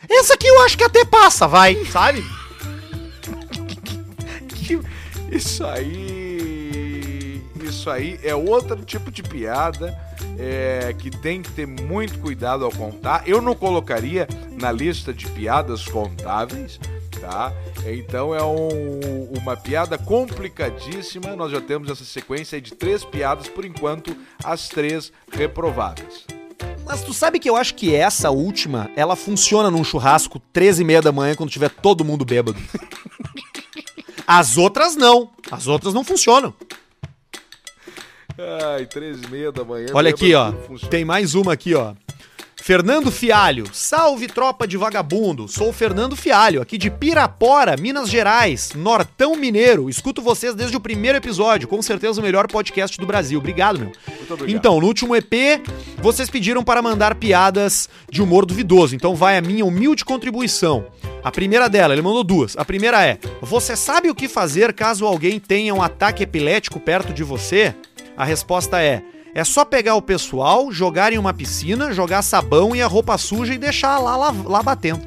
[0.08, 2.24] Essa aqui eu acho que até passa, vai, sabe?
[5.30, 6.19] Isso aí.
[7.70, 9.96] Isso aí é outro tipo de piada
[10.38, 13.22] é, que tem que ter muito cuidado ao contar.
[13.26, 14.26] Eu não colocaria
[14.60, 16.78] na lista de piadas contáveis,
[17.20, 17.52] tá?
[17.86, 21.36] Então é um- uma piada complicadíssima.
[21.36, 26.26] Nós já temos essa sequência de três piadas, por enquanto, as três reprovadas.
[26.84, 30.84] Mas tu sabe que eu acho que essa última, ela funciona num churrasco 13 e
[30.84, 32.58] meia da manhã quando tiver todo mundo bêbado.
[34.26, 35.30] As outras não.
[35.50, 36.52] As outras não funcionam.
[38.74, 39.88] Ai, três e meia da manhã.
[39.92, 40.52] Olha aqui, ó.
[40.88, 41.94] Tem mais uma aqui, ó.
[42.62, 43.64] Fernando Fialho.
[43.72, 45.48] Salve, tropa de vagabundo.
[45.48, 49.88] Sou o Fernando Fialho, aqui de Pirapora, Minas Gerais, Nortão Mineiro.
[49.88, 51.66] Escuto vocês desde o primeiro episódio.
[51.66, 53.38] Com certeza o melhor podcast do Brasil.
[53.38, 53.92] Obrigado, meu.
[54.06, 54.56] Muito obrigado.
[54.56, 55.32] Então, no último EP,
[55.98, 58.94] vocês pediram para mandar piadas de humor duvidoso.
[58.94, 60.86] Então vai a minha humilde contribuição.
[61.22, 62.56] A primeira dela, ele mandou duas.
[62.56, 67.12] A primeira é: Você sabe o que fazer caso alguém tenha um ataque epilético perto
[67.12, 67.74] de você?
[68.20, 69.02] A resposta é:
[69.34, 73.54] É só pegar o pessoal, jogar em uma piscina, jogar sabão e a roupa suja
[73.54, 75.00] e deixar lá, lá, lá batendo.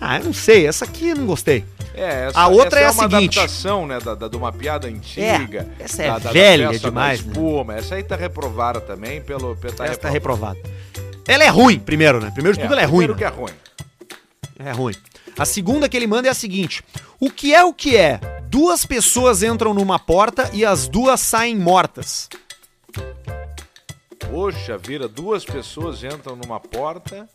[0.00, 0.66] Ah, eu não sei.
[0.66, 1.64] Essa aqui eu não gostei.
[1.94, 3.38] É, essa, A outra essa é a uma seguinte.
[3.38, 5.68] adaptação, né, da, da- de uma piada antiga.
[5.78, 7.32] É, essa é da, da- da velha festa demais, da né?
[7.32, 7.74] espuma.
[7.76, 9.54] Essa aí tá reprovada também pelo...
[9.54, 10.58] Tá Essa tá reprovada.
[11.28, 12.32] Ela é ruim, primeiro, né?
[12.32, 13.06] Primeiro de tudo, ela é ruim.
[13.06, 13.18] primeiro né?
[13.18, 13.52] que é ruim.
[14.58, 14.94] É ruim.
[15.38, 16.82] A segunda que ele manda é a seguinte:
[17.20, 18.18] O que é o que é?
[18.52, 22.28] Duas pessoas entram numa porta e as duas saem mortas.
[24.30, 27.26] Poxa, vira, duas pessoas entram numa porta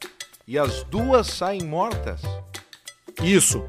[0.48, 2.22] e as duas saem mortas.
[3.20, 3.68] O Isso.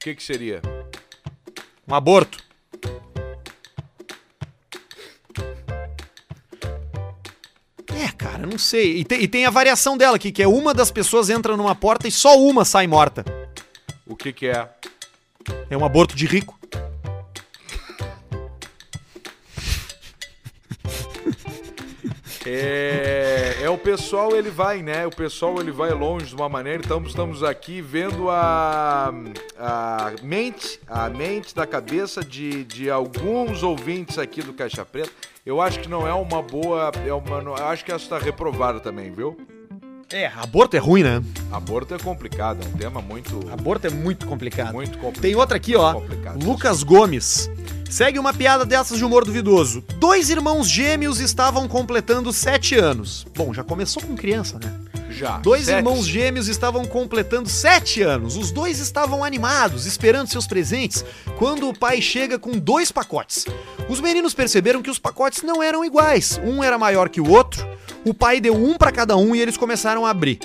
[0.00, 0.60] que que seria?
[1.86, 2.42] Um aborto.
[7.94, 8.96] É, cara, não sei.
[8.96, 11.76] E tem, e tem a variação dela aqui, que é uma das pessoas entra numa
[11.76, 13.24] porta e só uma sai morta.
[14.04, 14.68] O que que é?
[15.68, 16.58] É um aborto de rico.
[22.46, 25.06] É, é o pessoal, ele vai, né?
[25.06, 26.82] O pessoal, ele vai longe de uma maneira.
[26.84, 29.12] Então, estamos aqui vendo a,
[29.56, 35.12] a mente, a mente da cabeça de, de alguns ouvintes aqui do Caixa Preta.
[35.46, 36.90] Eu acho que não é uma boa.
[37.06, 39.36] É uma, eu acho que essa está reprovada também, viu?
[40.12, 41.22] É, aborto é ruim, né?
[41.52, 44.74] Aborto é complicado, é um tema muito, Aborto é muito complicado.
[44.74, 45.22] muito complicado.
[45.22, 45.94] Tem outra aqui, ó.
[45.94, 46.44] Complicado.
[46.44, 47.48] Lucas Gomes.
[47.88, 49.84] Segue uma piada dessas de humor duvidoso.
[49.98, 53.24] Dois irmãos gêmeos estavam completando sete anos.
[53.36, 54.72] Bom, já começou com criança, né?
[55.10, 55.38] Já.
[55.38, 55.78] Dois Sete.
[55.78, 58.36] irmãos gêmeos estavam completando sete anos.
[58.36, 61.04] Os dois estavam animados, esperando seus presentes,
[61.36, 63.46] quando o pai chega com dois pacotes.
[63.88, 66.40] Os meninos perceberam que os pacotes não eram iguais.
[66.44, 67.66] Um era maior que o outro.
[68.04, 70.38] O pai deu um para cada um e eles começaram a abrir.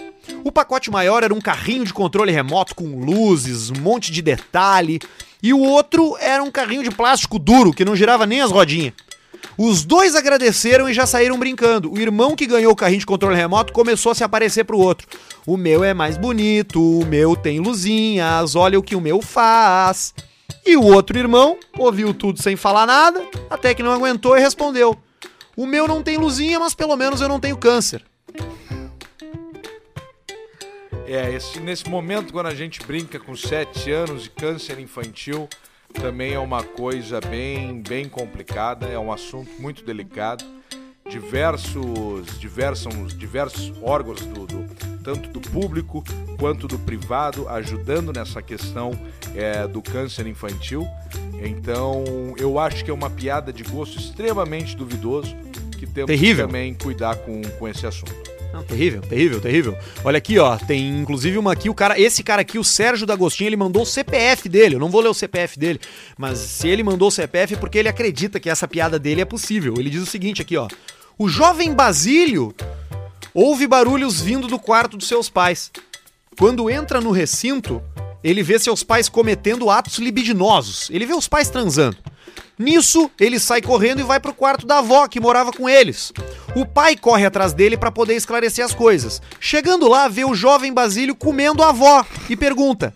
[0.44, 5.00] O pacote maior era um carrinho de controle remoto com luzes, um monte de detalhe.
[5.42, 8.94] E o outro era um carrinho de plástico duro que não girava nem as rodinhas.
[9.58, 11.92] Os dois agradeceram e já saíram brincando.
[11.92, 15.08] O irmão que ganhou o carrinho de controle remoto começou a se aparecer pro outro.
[15.46, 20.14] O meu é mais bonito, o meu tem luzinhas, olha o que o meu faz.
[20.66, 24.98] E o outro irmão ouviu tudo sem falar nada, até que não aguentou e respondeu:
[25.56, 28.04] O meu não tem luzinha, mas pelo menos eu não tenho câncer.
[31.08, 35.48] É, esse, nesse momento, quando a gente brinca com 7 anos de câncer infantil,
[35.96, 40.44] também é uma coisa bem, bem complicada, é um assunto muito delicado.
[41.08, 46.04] Diversos, diversos, diversos órgãos do, do, tanto do público
[46.40, 48.92] quanto do privado, ajudando nessa questão
[49.36, 50.88] é, do câncer infantil.
[51.44, 52.04] Então,
[52.38, 55.36] eu acho que é uma piada de gosto extremamente duvidoso
[55.78, 56.48] que temos Terrível.
[56.48, 58.35] que também cuidar com, com esse assunto.
[58.54, 59.78] Não, terrível, terrível, terrível.
[60.04, 63.50] Olha aqui, ó, tem inclusive uma aqui, o cara, esse cara aqui, o Sérgio D'Agostinho,
[63.50, 64.76] ele mandou o CPF dele.
[64.76, 65.80] Eu não vou ler o CPF dele,
[66.18, 69.26] mas se ele mandou o CPF é porque ele acredita que essa piada dele é
[69.26, 69.76] possível.
[69.78, 70.68] Ele diz o seguinte aqui, ó:
[71.18, 72.54] O jovem Basílio
[73.34, 75.72] ouve barulhos vindo do quarto dos seus pais.
[76.38, 77.82] Quando entra no recinto,
[78.24, 80.90] ele vê seus pais cometendo atos libidinosos.
[80.90, 81.98] Ele vê os pais transando.
[82.58, 86.14] Nisso, ele sai correndo e vai pro quarto da avó, que morava com eles.
[86.56, 89.22] O pai corre atrás dele para poder esclarecer as coisas.
[89.40, 92.96] Chegando lá, vê o jovem Basílio comendo a avó e pergunta: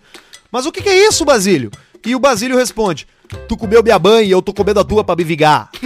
[0.52, 1.70] Mas o que, é isso, Basílio?
[2.06, 3.06] E o Basílio responde:
[3.48, 5.70] Tu comeu minha mãe e eu tô comendo a tua pra me vingar.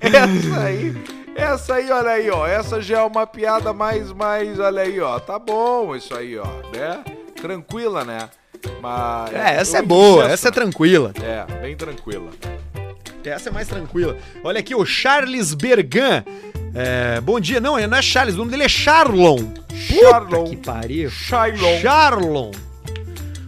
[0.00, 0.94] Essa aí,
[1.36, 2.46] essa aí, olha aí, ó.
[2.46, 5.18] Essa já é uma piada mais, mais, olha aí, ó.
[5.18, 7.02] Tá bom isso aí, ó, né?
[7.40, 8.28] Tranquila, né?
[8.80, 9.32] Mas.
[9.34, 11.12] É, essa é boa, essa é tranquila.
[11.22, 12.30] É, bem tranquila.
[13.24, 14.16] Essa é mais tranquila.
[14.42, 16.22] Olha aqui, o Charles Bergan.
[16.74, 17.60] É, bom dia.
[17.60, 19.38] Não, não é Charles, o nome dele é Charlon.
[19.74, 20.44] Charlon.
[20.44, 21.10] Puta que pariu.
[21.10, 21.80] Shylon.
[21.80, 22.50] Charlon.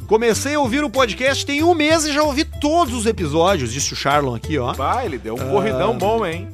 [0.07, 3.93] Comecei a ouvir o podcast tem um mês e já ouvi todos os episódios, disse
[3.93, 4.73] o Charlon aqui, ó.
[4.73, 5.51] Vai, ele deu um Ah.
[5.51, 6.49] corridão bom, hein?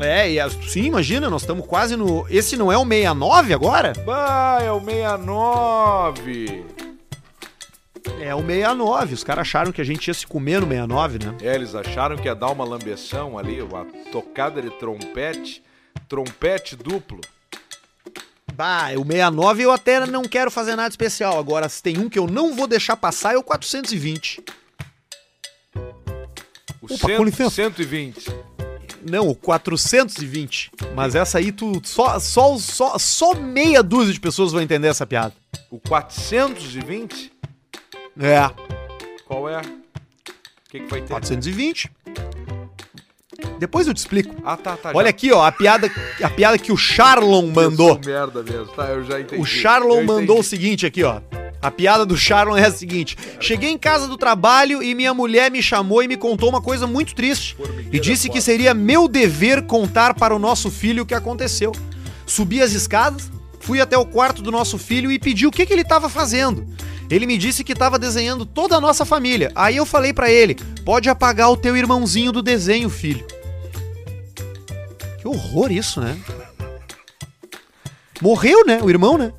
[0.00, 2.26] É, e a- sim, imagina, nós estamos quase no.
[2.28, 3.92] Esse não é o 69 agora?
[4.04, 6.64] Vai, é o 69.
[8.20, 9.14] É o 69.
[9.14, 11.34] Os caras acharam que a gente ia se comer no 69, né?
[11.40, 15.62] É, eles acharam que ia dar uma lambeção ali, uma tocada de trompete,
[16.08, 17.20] trompete duplo.
[18.52, 21.38] Bah, o 69 eu até não quero fazer nada especial.
[21.38, 24.42] Agora, se tem um que eu não vou deixar passar, é o 420.
[26.80, 27.50] O Opa, cento- com licença.
[27.50, 28.30] 120.
[29.08, 30.70] Não, o 420.
[30.94, 35.06] Mas essa aí, tu só, só, só, só meia dúzia de pessoas vão entender essa
[35.06, 35.34] piada.
[35.70, 37.32] O 420?
[38.18, 38.50] É,
[39.26, 39.58] Qual é?
[39.58, 39.62] O
[40.70, 41.08] que, que vai ter?
[41.08, 41.90] 420.
[43.58, 44.34] Depois eu te explico.
[44.44, 44.90] Ah, tá, tá.
[44.94, 45.10] Olha já.
[45.10, 45.90] aqui, ó, a piada,
[46.22, 47.94] a piada que o Charlon mandou.
[47.94, 48.86] Sou merda mesmo, tá?
[48.86, 49.40] Eu já entendi.
[49.40, 51.20] O Charlon mandou o seguinte aqui, ó.
[51.64, 55.50] A piada do Charlon é a seguinte: Cheguei em casa do trabalho e minha mulher
[55.50, 57.56] me chamou e me contou uma coisa muito triste.
[57.90, 61.72] E disse que seria meu dever contar para o nosso filho o que aconteceu.
[62.26, 65.72] Subi as escadas, fui até o quarto do nosso filho e pedi o que, que
[65.72, 66.68] ele estava fazendo.
[67.08, 69.50] Ele me disse que estava desenhando toda a nossa família.
[69.54, 73.26] Aí eu falei para ele: pode apagar o teu irmãozinho do desenho, filho.
[75.18, 76.14] Que horror isso, né?
[78.20, 78.80] Morreu, né?
[78.82, 79.32] O irmão, né?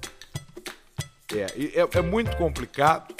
[1.39, 3.13] É, é, é muito complicado.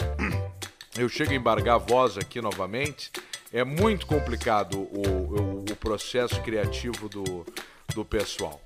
[0.97, 3.11] Eu chego a embargar a voz aqui novamente.
[3.53, 7.45] É muito complicado o, o, o processo criativo do,
[7.93, 8.61] do pessoal.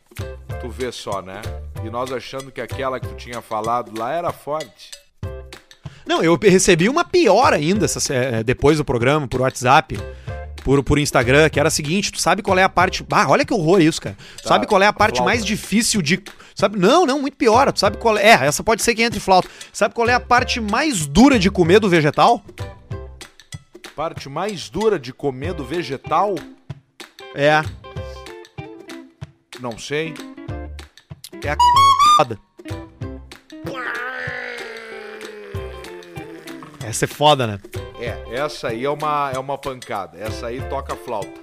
[0.61, 1.41] Tu vê só, né?
[1.83, 4.91] E nós achando que aquela que tu tinha falado lá era forte.
[6.05, 9.95] Não, eu recebi uma pior ainda essa, eh, depois do programa, por WhatsApp,
[10.63, 13.05] por, por Instagram, que era a seguinte: tu sabe qual é a parte.
[13.11, 14.17] Ah, olha que horror isso, cara.
[14.37, 15.31] Tu Tá, sabe qual é a parte flauta.
[15.31, 16.21] mais difícil de.
[16.59, 16.77] Sabe?
[16.77, 17.71] Não, não, muito pior.
[17.71, 18.31] Tu sabe qual é.
[18.31, 19.47] É, essa pode ser que entre flauta.
[19.71, 22.43] Sabe qual é a parte mais dura de comer do vegetal?
[23.95, 26.35] Parte mais dura de comer do vegetal?
[27.33, 27.61] É.
[29.61, 30.13] Não sei.
[31.41, 31.55] É a
[32.17, 32.37] foda.
[36.83, 37.59] Essa é foda, né?
[38.01, 40.17] É, essa aí é uma, é uma pancada.
[40.19, 41.38] Essa aí toca flauta.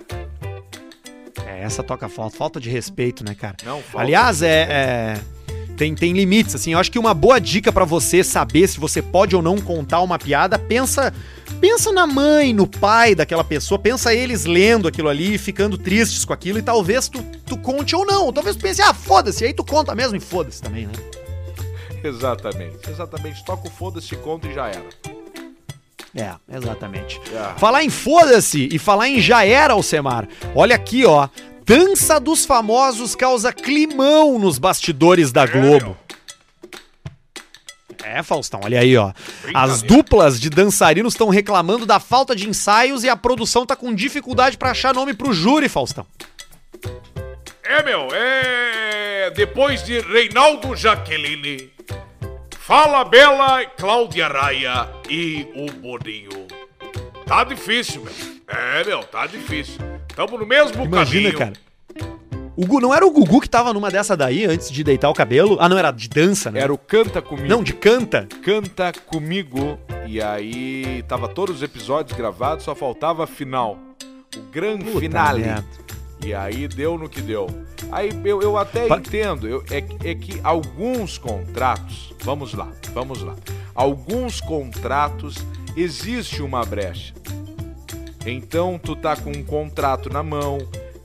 [1.56, 2.36] É, essa toca falta.
[2.36, 3.56] Falta de respeito, né, cara?
[3.64, 4.66] Não, falta Aliás, é.
[4.68, 5.20] é,
[5.76, 6.72] Tem, tem limites, assim.
[6.72, 10.00] Eu acho que uma boa dica pra você saber se você pode ou não contar
[10.02, 11.12] uma piada, pensa.
[11.60, 16.22] Pensa na mãe, no pai daquela pessoa, pensa eles lendo aquilo ali e ficando tristes
[16.24, 18.26] com aquilo, e talvez tu, tu conte ou não.
[18.26, 20.92] Ou talvez tu pense, ah, foda-se, aí tu conta mesmo e foda-se também, né?
[22.04, 22.90] Exatamente.
[22.90, 23.44] Exatamente.
[23.44, 25.15] Toca o foda-se, conta e já era.
[26.16, 27.20] É, exatamente.
[27.32, 27.58] É.
[27.58, 30.26] Falar em foda-se e falar em já era, Alcemar.
[30.54, 31.28] Olha aqui, ó.
[31.64, 35.96] Dança dos famosos causa climão nos bastidores da Globo.
[38.04, 39.12] É, Faustão, olha aí, ó.
[39.52, 43.92] As duplas de dançarinos estão reclamando da falta de ensaios e a produção tá com
[43.92, 46.06] dificuldade pra achar nome pro júri, Faustão.
[47.64, 49.32] É, meu, é.
[49.34, 51.68] Depois de Reinaldo Jaqueline,
[52.66, 56.48] Fala Bela, Cláudia Raia e o Bodinho.
[57.24, 58.12] Tá difícil, meu.
[58.48, 59.78] É, meu, tá difícil.
[60.16, 61.38] Tamo no mesmo Imagina, caminho.
[61.38, 61.52] cara.
[62.56, 65.14] O Gu, não era o Gugu que tava numa dessa daí antes de deitar o
[65.14, 65.56] cabelo?
[65.60, 66.58] Ah, não, era de dança, né?
[66.58, 67.46] Era o Canta Comigo.
[67.48, 68.26] Não, de canta.
[68.42, 69.78] Canta Comigo.
[70.04, 73.78] E aí tava todos os episódios gravados, só faltava a final.
[74.36, 75.42] O grande Puta finale.
[75.42, 75.64] merda.
[76.24, 77.46] E aí deu no que deu.
[77.92, 83.22] Aí eu, eu até entendo, eu- é, que- é que alguns contratos, vamos lá, vamos
[83.22, 83.34] lá.
[83.74, 85.36] Alguns contratos
[85.76, 87.14] existe uma brecha.
[88.26, 90.58] Então tu tá com um contrato na mão,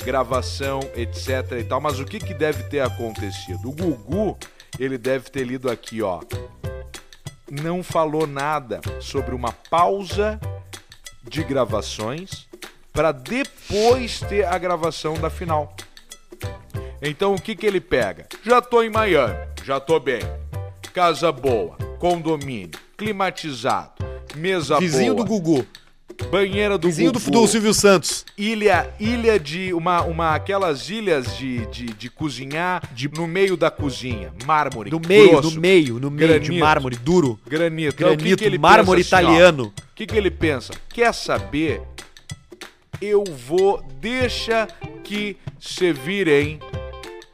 [0.04, 3.70] gravação, etc e tal, mas o que que deve ter acontecido?
[3.70, 4.38] O Gugu,
[4.80, 6.22] ele deve ter lido aqui, ó.
[7.50, 10.40] Não falou nada sobre uma pausa
[11.24, 12.48] de gravações
[12.94, 15.76] para depois ter a gravação da final.
[17.02, 18.28] Então o que que ele pega?
[18.46, 20.22] Já tô em Miami, já tô bem.
[20.94, 23.92] Casa boa, condomínio, climatizado,
[24.36, 25.66] mesa Vizinho boa, do Gugu.
[26.30, 28.26] banheira do Vizinho do, Gugu, do Silvio Santos.
[28.38, 32.84] ilha, ilha de uma, uma aquelas ilhas de, de, de cozinhar
[33.18, 36.60] no meio da cozinha, mármore, No meio, grosso, no meio, no meio de Granito.
[36.66, 37.40] mármore duro.
[37.48, 37.96] granito.
[37.96, 39.74] Então, que Granito, que ele mármore pensa assim, italiano.
[39.78, 40.74] O que, que ele pensa?
[40.90, 41.82] Quer saber?
[43.02, 44.68] Eu vou, deixa
[45.04, 46.60] que se virem.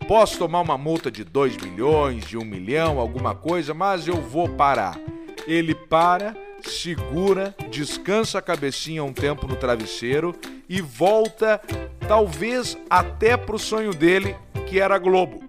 [0.07, 4.21] Posso tomar uma multa de 2 milhões, de 1 um milhão, alguma coisa, mas eu
[4.21, 4.97] vou parar.
[5.45, 10.33] Ele para, segura, descansa a cabecinha um tempo no travesseiro
[10.69, 11.59] e volta,
[12.07, 14.37] talvez até pro sonho dele,
[14.67, 15.43] que era Globo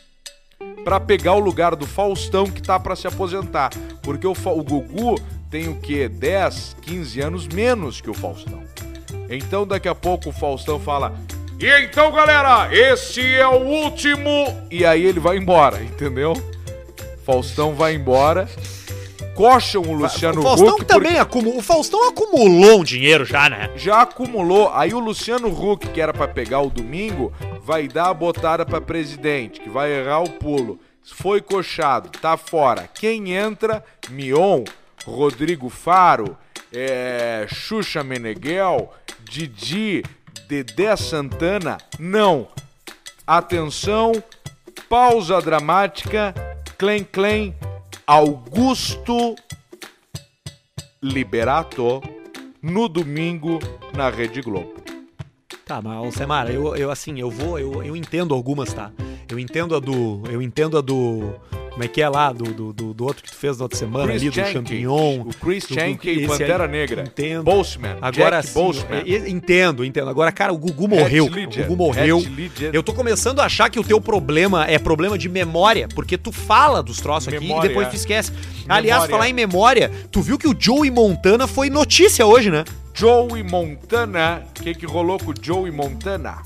[0.84, 3.70] para pegar o lugar do Faustão que tá para se aposentar.
[4.02, 5.14] Porque o, o Gugu
[5.50, 6.06] tem o quê?
[6.06, 8.67] 10, 15 anos menos que o Faustão.
[9.28, 11.14] Então daqui a pouco o Faustão fala.
[11.60, 14.66] E então, galera, esse é o último.
[14.70, 16.32] E aí ele vai embora, entendeu?
[17.24, 18.48] Faustão vai embora.
[19.34, 20.84] Coxam o Luciano o Faustão Huck.
[20.84, 21.58] também acumulou.
[21.58, 23.70] O Faustão acumulou um dinheiro já, né?
[23.76, 24.70] já acumulou.
[24.72, 28.80] Aí o Luciano Huck, que era pra pegar o domingo, vai dar a botada pra
[28.80, 30.80] presidente, que vai errar o pulo.
[31.04, 32.88] Foi coxado, tá fora.
[32.92, 33.84] Quem entra?
[34.10, 34.64] Mion,
[35.04, 36.36] Rodrigo Faro,
[36.72, 38.92] é, Xuxa Meneghel,
[39.28, 40.02] Didi,
[40.48, 41.78] Dedé Santana.
[41.98, 42.48] Não.
[43.26, 44.12] Atenção,
[44.88, 46.34] pausa dramática,
[46.78, 47.54] clem clem,
[48.06, 49.34] Augusto
[51.02, 52.02] Liberato
[52.62, 53.58] no domingo
[53.94, 54.74] na Rede Globo.
[55.64, 58.90] Tá, mas Alcemar, eu, eu assim, eu vou, eu, eu entendo algumas, tá?
[59.28, 60.22] Eu entendo a do.
[60.30, 61.34] Eu entendo a do.
[61.78, 62.32] Como é que é lá?
[62.32, 64.52] Do, do, do, do outro que tu fez na outra semana Chris ali, do Jenkins,
[64.52, 65.20] champignon.
[65.20, 67.02] o Chris do- Jenkins e aí, Pantera Negra.
[67.02, 67.44] Entendo.
[67.44, 70.10] Boseman, Agora Jack eu- eu entendo, entendo.
[70.10, 71.26] Agora, cara, o Gugu morreu.
[71.26, 72.20] O Gugu morreu.
[72.72, 76.32] Eu tô começando a achar que o teu problema é problema de memória, porque tu
[76.32, 77.90] fala dos troços aqui Memória, e depois é.
[77.90, 78.32] tu esquece.
[78.68, 79.10] Aliás, Memória.
[79.14, 82.64] falar em memória, tu viu que o Joey Montana foi notícia hoje, né?
[82.92, 84.42] Joey Montana.
[84.58, 86.38] O que, que rolou com o Joey Montana?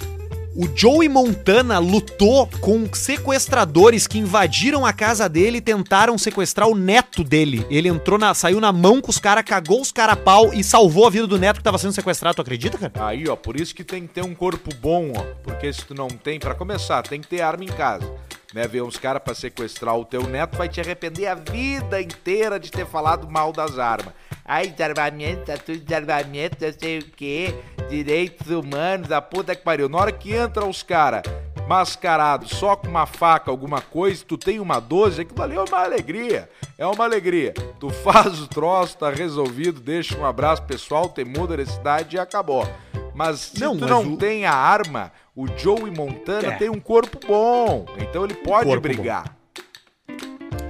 [0.55, 6.75] O Joey Montana lutou com sequestradores que invadiram a casa dele e tentaram sequestrar o
[6.75, 7.67] neto dele.
[7.71, 10.63] Ele entrou na, saiu na mão com os caras, cagou os cara a pau e
[10.63, 12.37] salvou a vida do neto que tava sendo sequestrado.
[12.37, 12.93] Tu acredita, cara?
[13.07, 15.23] Aí, ó, por isso que tem que ter um corpo bom, ó.
[15.43, 18.13] Porque se tu não tem, pra começar, tem que ter arma em casa.
[18.53, 22.61] Né, ver uns caras pra sequestrar o teu neto vai te arrepender a vida inteira
[22.61, 24.13] de ter falado mal das armas.
[24.55, 27.55] Ai, desarmamento, tá tudo desarmamento, não sei o que,
[27.89, 29.89] direitos humanos, a puta que pariu.
[29.89, 31.23] Na hora que entra os caras
[31.67, 35.79] mascarados só com uma faca, alguma coisa, tu tem uma 12, aquilo ali é uma
[35.83, 36.51] alegria.
[36.77, 37.55] É uma alegria.
[37.81, 42.19] Tu faz o troço, tá resolvido, deixa um abraço pessoal, tem muda da cidade e
[42.19, 42.69] acabou.
[43.15, 46.57] Mas se Não, tu não o- tem a arma, o Joey Montana É.
[46.59, 47.87] tem um corpo bom.
[47.99, 49.35] Então ele pode Corpo brigar.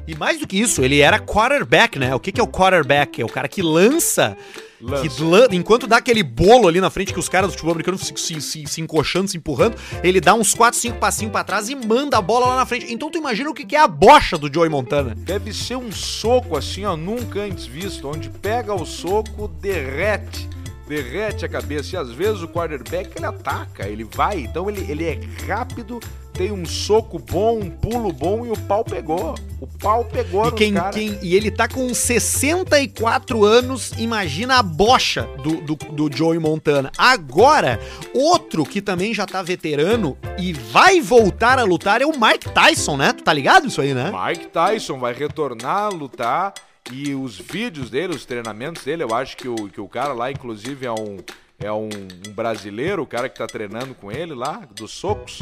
[0.07, 2.15] E mais do que isso, ele era quarterback, né?
[2.15, 3.21] O que, que é o quarterback?
[3.21, 4.37] É o cara que lança.
[4.81, 5.09] Lança.
[5.09, 7.97] Que lan- enquanto dá aquele bolo ali na frente que os caras do futebol americano
[7.97, 11.69] ficam se, se, se encoxando, se empurrando, ele dá uns 4, 5 passinhos pra trás
[11.69, 12.93] e manda a bola lá na frente.
[12.93, 15.15] Então tu imagina o que, que é a bocha do Joey Montana.
[15.17, 20.49] Deve ser um soco assim, ó, nunca antes visto, onde pega o soco, derrete.
[20.89, 21.95] Derrete a cabeça.
[21.95, 24.41] E às vezes o quarterback ele ataca, ele vai.
[24.41, 26.01] Então ele, ele é rápido,
[26.33, 29.35] tem um soco bom, um pulo bom e o pau pegou.
[29.61, 35.29] O pau pegou E, quem, quem- e ele tá com 64 anos, imagina a bocha
[35.43, 36.91] do, do, do Joey Montana.
[36.97, 37.79] Agora,
[38.15, 42.97] outro que também já tá veterano e vai voltar a lutar é o Mike Tyson,
[42.97, 43.13] né?
[43.13, 44.11] Tu tá ligado isso aí, né?
[44.13, 46.55] Mike Tyson vai retornar a lutar
[46.91, 50.31] e os vídeos dele, os treinamentos dele, eu acho que o, que o cara lá,
[50.33, 51.19] inclusive, é um,
[51.63, 51.89] é um,
[52.29, 55.41] um brasileiro, o cara que tá treinando com ele lá, dos socos.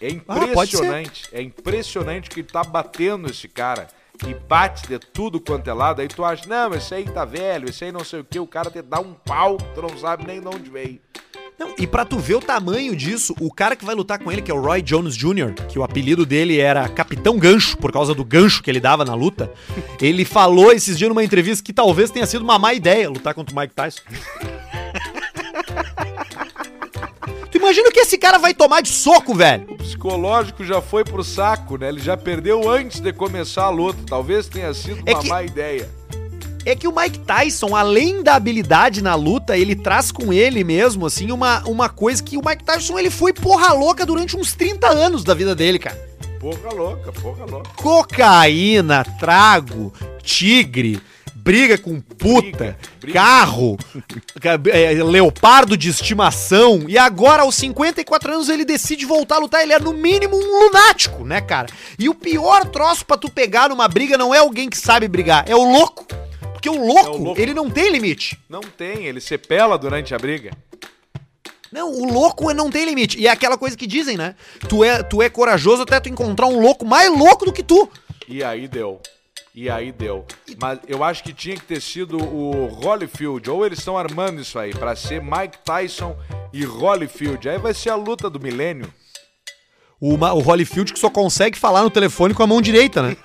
[0.00, 1.28] É Ah, impressionante.
[1.32, 3.88] é impressionante que tá batendo esse cara.
[4.26, 6.00] E bate de tudo quanto é lado.
[6.02, 8.38] Aí tu acha, não, esse aí tá velho, esse aí não sei o que.
[8.38, 11.00] O cara te dá um pau, tu não sabe nem de onde veio.
[11.58, 14.40] Não, e pra tu ver o tamanho disso, o cara que vai lutar com ele,
[14.40, 18.14] que é o Roy Jones Jr., que o apelido dele era Capitão Gancho, por causa
[18.14, 19.52] do gancho que ele dava na luta,
[20.00, 23.54] ele falou esses dias numa entrevista que talvez tenha sido uma má ideia lutar contra
[23.54, 24.00] o Mike Tyson.
[27.50, 29.66] Tu imagina o que esse cara vai tomar de soco, velho?
[29.70, 31.88] O psicológico já foi pro saco, né?
[31.88, 33.98] Ele já perdeu antes de começar a luta.
[34.06, 35.88] Talvez tenha sido É uma que- má ideia.
[36.64, 41.06] É que o Mike Tyson, além da habilidade na luta, ele traz com ele mesmo,
[41.06, 44.86] assim, uma, uma coisa que o Mike Tyson, ele foi porra louca durante uns 30
[44.88, 45.96] anos da vida dele, cara.
[46.38, 47.70] Porra louca, porra louca.
[47.76, 49.90] Cocaína, trago,
[50.22, 51.00] tigre,
[51.50, 53.76] briga com puta, Briga, carro,
[54.40, 59.62] ca- é, leopardo de estimação, e agora aos 54 anos ele decide voltar a lutar,
[59.62, 61.66] ele é no mínimo um lunático, né, cara?
[61.98, 65.44] E o pior troço pra tu pegar numa briga não é alguém que sabe brigar,
[65.48, 66.06] é o louco.
[66.52, 67.40] Porque o louco, É o louco.
[67.40, 68.38] ele não tem limite.
[68.48, 70.52] Não tem, ele se pela durante a briga.
[71.72, 73.18] Não, o louco não tem limite.
[73.18, 74.34] E é aquela coisa que dizem, né?
[74.68, 77.88] Tu é, tu é corajoso até tu encontrar um louco mais louco do que tu.
[78.28, 79.00] E aí deu.
[79.54, 80.24] E aí deu.
[80.60, 83.50] Mas eu acho que tinha que ter sido o Holyfield.
[83.50, 86.16] Ou eles estão armando isso aí, pra ser Mike Tyson
[86.52, 87.48] e Holyfield.
[87.48, 88.86] Aí vai ser a luta do milênio.
[90.00, 93.16] O, Ma- o Holyfield que só consegue falar no telefone com a mão direita, né?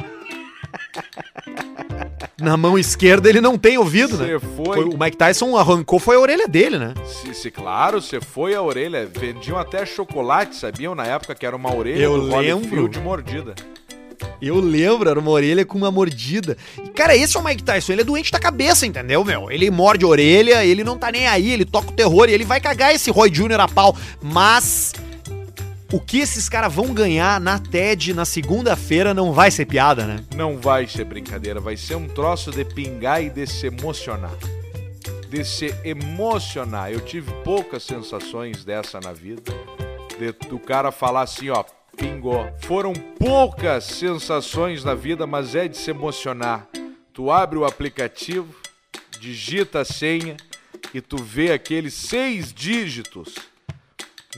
[2.41, 4.25] Na mão esquerda ele não tem ouvido, né?
[4.37, 4.83] Você foi.
[4.83, 6.93] O Mike Tyson arrancou foi a orelha dele, né?
[7.05, 9.05] Se, se claro, você foi a orelha.
[9.05, 10.93] Vendiam até chocolate, sabiam?
[10.93, 12.57] Na época que era uma orelha Eu do lembro.
[12.57, 13.55] Holyfield mordida.
[14.41, 16.57] Eu lembro, era uma orelha com uma mordida.
[16.77, 19.49] E, cara, esse é o Mike Tyson, ele é doente da cabeça, entendeu, meu?
[19.49, 22.45] Ele morde a orelha, ele não tá nem aí, ele toca o terror e ele
[22.45, 23.59] vai cagar esse Roy Jr.
[23.59, 23.95] a pau.
[24.21, 24.93] Mas
[25.91, 30.23] o que esses caras vão ganhar na TED na segunda-feira não vai ser piada, né?
[30.35, 34.35] Não vai ser brincadeira, vai ser um troço de pingar e de se emocionar.
[35.29, 36.91] De se emocionar.
[36.91, 39.53] Eu tive poucas sensações dessa na vida.
[40.19, 41.63] De, do cara falar assim, ó,
[41.95, 42.47] pingou.
[42.59, 46.67] Foram poucas sensações na vida, mas é de se emocionar.
[47.13, 48.53] Tu abre o aplicativo,
[49.19, 50.37] digita a senha
[50.93, 53.35] e tu vê aqueles seis dígitos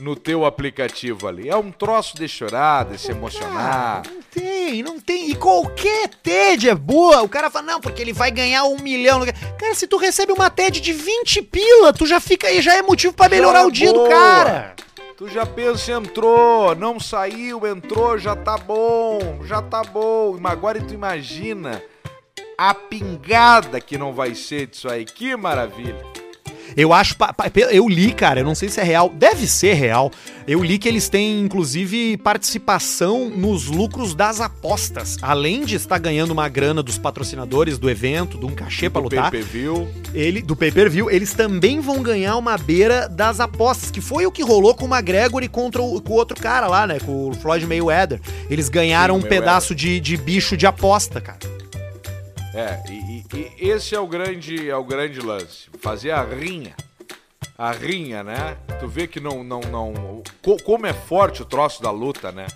[0.00, 1.48] no teu aplicativo ali.
[1.48, 4.02] É um troço de chorar, de se emocionar.
[4.06, 5.30] Não tem, não tem.
[5.30, 7.22] E qualquer TED é boa.
[7.22, 9.20] O cara fala, não, porque ele vai ganhar um milhão.
[9.58, 12.82] Cara, se tu recebe uma TED de 20 pila, tu já fica aí, já é
[12.82, 14.76] motivo pra melhorar Já o dia do cara.
[15.18, 20.38] Tu já pensa, entrou, não saiu, entrou, já tá bom, já tá bom.
[20.40, 21.82] Mas agora tu imagina
[22.56, 25.04] a pingada que não vai ser disso aí.
[25.04, 26.06] Que maravilha.
[26.76, 27.16] Eu acho.
[27.70, 29.10] Eu li, cara, eu não sei se é real.
[29.14, 30.10] Deve ser real.
[30.46, 35.16] Eu li que eles têm, inclusive, participação nos lucros das apostas.
[35.20, 39.04] Além de estar ganhando uma grana dos patrocinadores do evento, de um cachê pra Do
[39.04, 39.30] lutar.
[39.30, 39.88] pay-per-view.
[40.14, 44.42] ele, do pay-per-view, eles também vão ganhar uma beira das apostas, que foi o que
[44.42, 46.98] rolou com o McGregor e contra o, com o outro cara lá, né?
[46.98, 48.20] Com o Floyd Mayweather.
[48.48, 51.38] Eles ganharam Sim, um pedaço de, de bicho de aposta, cara.
[52.58, 55.68] É, e, e- e esse é o grande, é o grande lance.
[55.80, 56.74] Fazer a rinha.
[57.56, 58.56] A rinha, né?
[58.80, 60.22] Tu vê que não, não, não.
[60.42, 62.46] co- como é forte o troço da luta, né?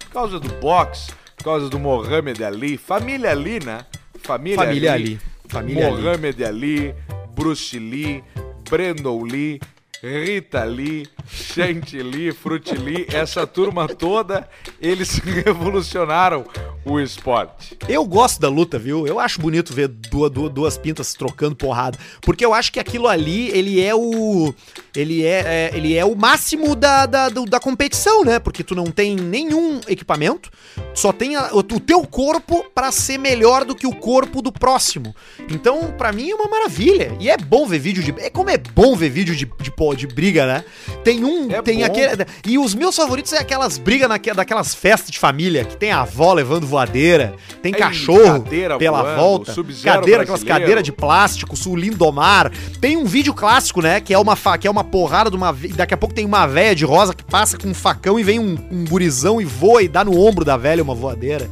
[0.00, 3.84] Por causa do boxe, por causa do Mohamed Ali, família Ali, né?
[4.22, 5.20] Família, Família Ali.
[5.48, 6.02] Família Ali.
[6.02, 6.94] Mohamed Ali,
[7.34, 8.22] Bruce Lee,
[8.70, 9.60] Brandon Lee,
[10.02, 14.48] Rita Lee, Chantilly, Fruit Lee, essa turma toda,
[14.80, 16.44] eles revolucionaram
[16.84, 17.78] o esporte.
[17.88, 19.06] Eu gosto da luta, viu?
[19.06, 21.96] Eu acho bonito ver duas, duas, duas pintas trocando porrada.
[22.20, 24.52] Porque eu acho que aquilo ali, ele é o.
[24.96, 28.40] Ele é, é- ele é o máximo da, da, da competição, né?
[28.40, 30.50] Porque tu não tem nenhum equipamento,
[30.94, 35.14] só tem a- o, teu corpo pra ser melhor do que o corpo do próximo.
[35.48, 37.16] Então, pra mim é uma maravilha.
[37.20, 38.10] E é bom ver vídeo de.
[38.20, 40.64] É como é bom ver vídeo de, de, de briga, né?
[41.04, 41.50] Tem um.
[41.50, 41.84] É tem bom.
[41.84, 42.24] aquele.
[42.46, 46.00] E os meus favoritos é aquelas brigas naque- daquelas festas de família, que tem a
[46.02, 48.44] avó levando voadeira, tem cachorro
[48.78, 52.50] pela voando, volta, cadeira, aquelas cadeiras de plástico, sul lindomar.
[52.80, 55.52] Tem um vídeo clássico, né, que é uma, fa- que é uma porrada de uma...
[55.74, 58.38] Daqui a pouco tem uma véia de rosa que passa com um facão e vem
[58.38, 61.48] um, um gurizão e voa e dá no ombro da velha uma voadeira.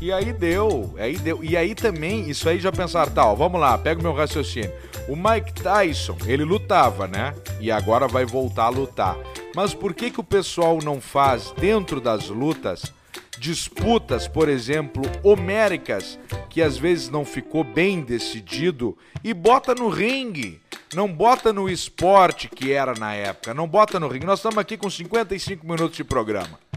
[0.00, 1.42] E aí deu, aí deu.
[1.42, 4.72] E aí também, isso aí já pensaram, ó, vamos lá, pega o meu raciocínio.
[5.08, 7.34] O Mike Tyson, ele lutava, né?
[7.60, 9.16] E agora vai voltar a lutar.
[9.56, 12.92] Mas por que que o pessoal não faz dentro das lutas
[13.38, 16.18] disputas, por exemplo, homéricas,
[16.48, 20.60] que às vezes não ficou bem decidido e bota no ringue?
[20.94, 24.26] Não bota no esporte que era na época, não bota no ringue.
[24.26, 26.67] Nós estamos aqui com 55 minutos de programa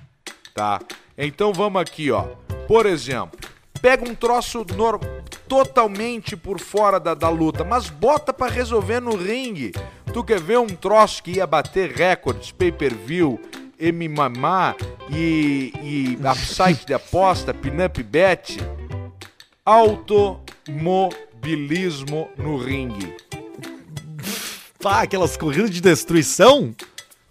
[0.54, 0.80] tá?
[1.18, 2.28] Então vamos aqui, ó.
[2.68, 3.40] Por exemplo,
[3.82, 4.66] pega um troço
[5.48, 9.74] totalmente por fora da, da luta, mas bota pra resolver no ringue.
[10.14, 13.40] Tu quer ver um troço que ia bater recordes, pay-per-view,
[13.82, 14.76] MMA
[15.10, 18.60] e, e a site de aposta, Pinup Bet?
[19.66, 23.16] Automobilismo no ringue.
[24.82, 26.74] Pá, aquelas corridas de destruição?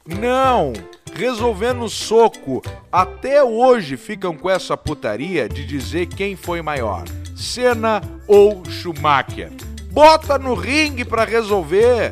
[0.07, 0.73] Não!
[1.15, 2.63] Resolvendo soco.
[2.91, 7.05] Até hoje ficam com essa putaria de dizer quem foi maior:
[7.37, 9.51] Senna ou Schumacher.
[9.91, 12.11] Bota no ringue pra resolver.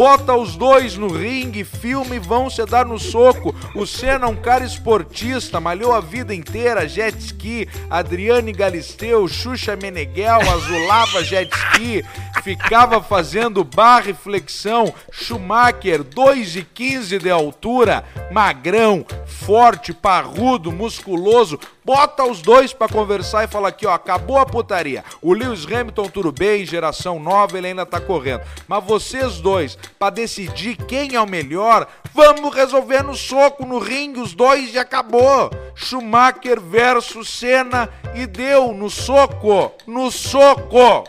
[0.00, 3.54] Bota os dois no ringue, filme e vão se dar no soco.
[3.74, 9.76] O Senna é um cara esportista, malhou a vida inteira, jet ski, Adriane Galisteu, Xuxa
[9.76, 12.02] Meneghel, azulava jet ski,
[12.42, 14.90] ficava fazendo barra e flexão.
[15.12, 21.60] Schumacher, 2,15 de altura, magrão, forte, parrudo, musculoso.
[21.84, 25.02] Bota os dois pra conversar e fala aqui, ó, acabou a putaria.
[25.22, 28.42] O Lewis Hamilton, tudo bem, geração nova, ele ainda tá correndo.
[28.68, 34.20] Mas vocês dois, pra decidir quem é o melhor, vamos resolver no soco, no ringue,
[34.20, 35.50] os dois e acabou.
[35.74, 41.04] Schumacher versus Senna e deu no soco, no soco.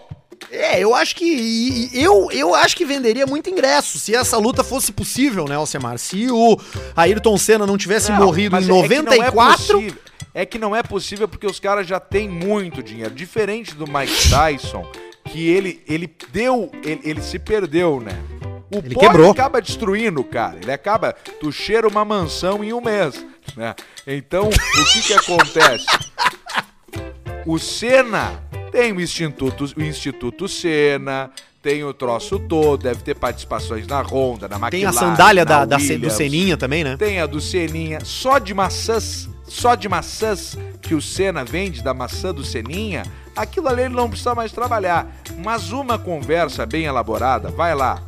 [0.50, 1.90] É, eu acho que.
[1.94, 5.98] Eu, eu acho que venderia muito ingresso se essa luta fosse possível, né, Alcemar?
[6.00, 6.58] Se o
[6.96, 9.32] Ayrton Senna não tivesse Não, morrido em é- é que
[9.92, 10.46] não é 94.
[10.46, 10.46] possível.
[10.48, 13.14] Que não é possível porque os caras já têm muito dinheiro.
[13.14, 14.90] Diferente do Mike Tyson,
[15.26, 16.72] que ele, ele deu.
[16.84, 18.18] Ele, ele se perdeu, né?
[18.74, 19.32] O Ele quebrou.
[19.32, 20.58] acaba destruindo cara.
[20.62, 21.14] Ele acaba.
[21.14, 23.26] Tu cheira uma mansão em um mês.
[23.56, 23.76] Né?
[24.08, 25.86] Então, o que que acontece?
[27.46, 31.30] O Senna tem o Instituto, o Instituto Senna,
[31.62, 35.66] tem o troço todo, deve ter participações na Honda, na McLaren, Tem a sandália da,
[35.66, 36.10] da, do.
[36.10, 36.96] Seninha também, né?
[36.98, 41.94] Tem a do Seninha, só de maçãs, só de maçãs que o Senna vende da
[41.94, 43.04] maçã do Seninha,
[43.36, 45.06] aquilo ali ele não precisa mais trabalhar.
[45.44, 48.02] Mas uma conversa bem elaborada, vai lá,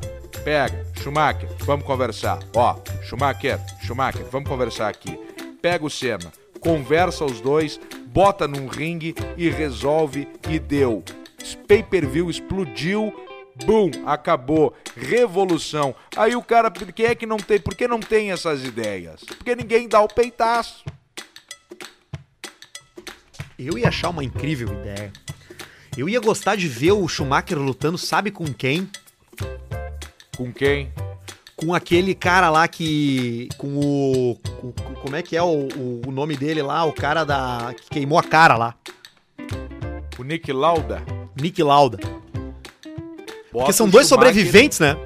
[0.46, 2.40] pega, Schumacher, vamos conversar.
[2.56, 5.20] Ó, Schumacher, Schumacher, vamos conversar aqui.
[5.62, 6.32] Pega o Senna,
[6.62, 7.78] conversa os dois,
[8.08, 11.04] bota num ringue e resolve e deu.
[11.68, 13.14] Pay-per-view explodiu,
[13.66, 14.74] Bum, acabou.
[14.96, 15.94] Revolução.
[16.16, 17.60] Aí o cara, por que é que não tem?
[17.60, 19.24] Por que não tem essas ideias?
[19.24, 20.84] Porque ninguém dá o peitaço.
[23.66, 25.12] Eu ia achar uma incrível ideia.
[25.98, 28.90] Eu ia gostar de ver o Schumacher lutando, sabe com quem?
[30.36, 30.92] Com quem?
[31.56, 33.48] Com aquele cara lá que.
[33.58, 34.40] Com o.
[35.02, 35.68] como é que é o,
[36.08, 36.84] o- nome dele lá?
[36.84, 37.74] O cara da.
[37.80, 38.76] que queimou a cara lá.
[40.18, 41.04] O Nick Lauda.
[41.40, 41.98] Nick Lauda.
[41.98, 44.98] Bota Porque são dois Schumacher sobreviventes, né?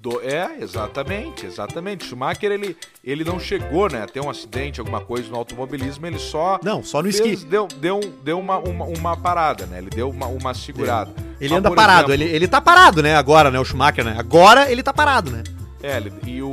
[0.00, 2.06] Do- É, exatamente, exatamente.
[2.06, 6.18] Schumacher, ele, ele não chegou, né, a ter um acidente, alguma coisa no automobilismo, ele
[6.18, 6.58] só...
[6.62, 7.44] Não, só no fez- esqui.
[7.46, 9.78] Deu, deu, deu uma, uma, uma parada, né?
[9.78, 11.10] Ele deu uma, uma segurada.
[11.40, 12.12] Ele Mas, anda por parado.
[12.12, 13.14] exemplo, Ele, ele tá parado, né?
[13.16, 13.60] Agora, né?
[13.60, 14.16] O Schumacher, né?
[14.18, 15.42] Agora ele tá parado, né?
[15.82, 16.50] É, ele- e o.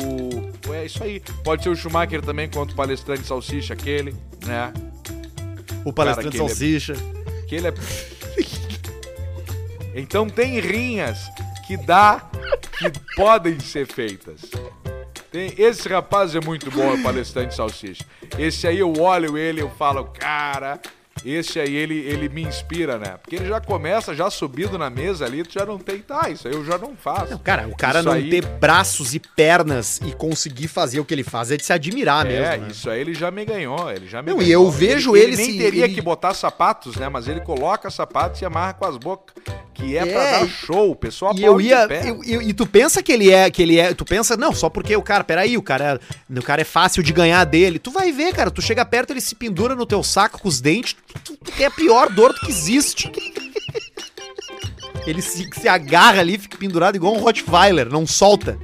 [0.74, 1.22] É isso aí.
[1.44, 4.14] Pode ser o Schumacher também, quanto o palestrante salsicha, aquele,
[4.46, 4.74] né?
[5.86, 6.94] O palestrante que ele é- salsicha.
[7.48, 7.74] Que ele é.
[9.96, 11.18] Então tem rinhas
[11.66, 12.30] que dá,
[12.80, 14.42] que podem ser feitas.
[15.32, 18.06] Tem, esse rapaz é muito bom, o palestrante salsicha.
[18.40, 20.80] Esse aí eu olho ele, eu falo, cara,
[21.26, 23.18] esse aí ele, ele me inspira, né?
[23.22, 26.48] Porque ele já começa já subido na mesa ali, tu já não tem, tá, isso
[26.48, 27.32] aí eu já não faço.
[27.32, 31.06] Não, cara, o cara Isso não aí- ter braços e pernas e conseguir fazer o
[31.06, 32.72] que ele faz é de se admirar É, mesmo, né?
[32.72, 34.64] isso aí ele já me ganhou, ele já me Não, e ganhou.
[34.66, 37.10] eu vejo ele, ele nem se- teria ele- que botar sapatos, né?
[37.10, 39.36] Mas ele coloca sapatos e amarra com as bocas,
[39.78, 41.88] que é, pra É, dar e- show, o pessoal E eu ia.
[42.06, 43.50] eu- eu- e tu pensa que ele é.
[43.50, 43.94] que ele é.
[43.94, 46.00] Tu pensa, não, só porque o cara, peraí, o cara,
[46.30, 47.80] é- o cara é fácil de ganhar dele.
[47.80, 48.50] Tu vai ver, cara.
[48.52, 50.96] Tu chega perto, ele se pendura no teu saco com os dentes.
[51.24, 53.12] Tu, tu tem a pior dor do que existe.
[55.06, 58.58] Ele se, se agarra ali, fica pendurado igual um Rottweiler, não solta.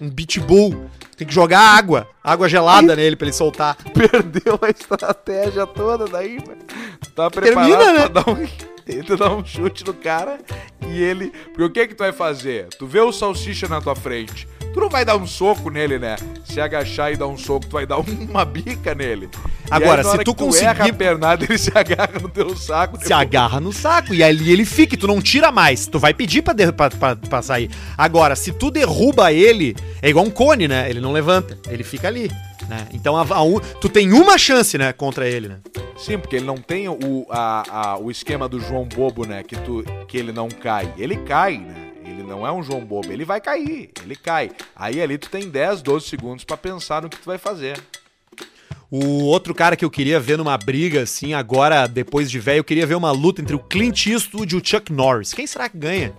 [0.00, 0.88] Um pitbull.
[1.16, 3.76] Tem que jogar água, água gelada nele pra ele soltar.
[3.92, 6.62] Perdeu a estratégia toda daí, mano.
[7.00, 8.08] Tu tá preparado Termina, né?
[8.08, 8.46] pra dar um...
[9.06, 10.38] Tu dá um chute no cara
[10.86, 11.30] e ele...
[11.54, 12.68] Porque o que que tu vai fazer?
[12.68, 14.48] Tu vê o salsicha na tua frente.
[14.72, 16.16] Tu não vai dar um soco nele, né?
[16.44, 19.28] Se agachar e dar um soco, tu vai dar uma bica nele.
[19.70, 22.56] Aí, Agora, na se tu que erra conseguir- a pernada, ele se agarra no teu
[22.56, 22.98] saco.
[23.04, 25.86] se agarra no saco e ali ele fica, e tu não tira mais.
[25.86, 27.70] Tu vai pedir pra, der- pra, pra- pra sair.
[27.96, 30.88] Agora, se tu derruba ele, é igual um cone, né?
[30.88, 32.30] Ele não levanta, ele fica ali.
[32.68, 32.86] Né?
[32.92, 35.56] Então a- a um- tu tem uma chance, né, contra ele, né?
[35.96, 37.64] Sim, porque ele não tem o, a,
[37.94, 39.42] a- o esquema do João Bobo, né?
[39.42, 40.92] Que, tu, que ele não cai.
[40.98, 41.87] Ele cai, né?
[42.18, 43.12] Ele não é um João Bobo.
[43.12, 44.50] Ele vai cair, ele cai.
[44.74, 47.80] Aí ali tu tem 10, 12 segundos pra pensar no que tu vai fazer.
[48.90, 52.64] O outro cara que eu queria ver numa briga, assim, agora, depois de velho, eu
[52.64, 55.32] queria ver uma luta entre o Clint Eastwood e o Chuck Norris.
[55.32, 56.12] Quem será que ganha?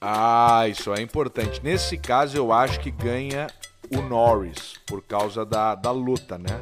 [0.00, 1.60] Ah, isso é importante.
[1.64, 3.48] Nesse caso, eu acho que ganha
[3.90, 6.60] o Norris, por causa da, da luta, né?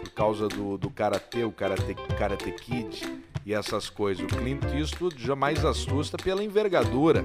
[0.00, 4.22] Por causa do, do karatê, o karate, karate Kid e essas coisas.
[4.22, 7.24] O Clint Eastwood jamais assusta pela envergadura.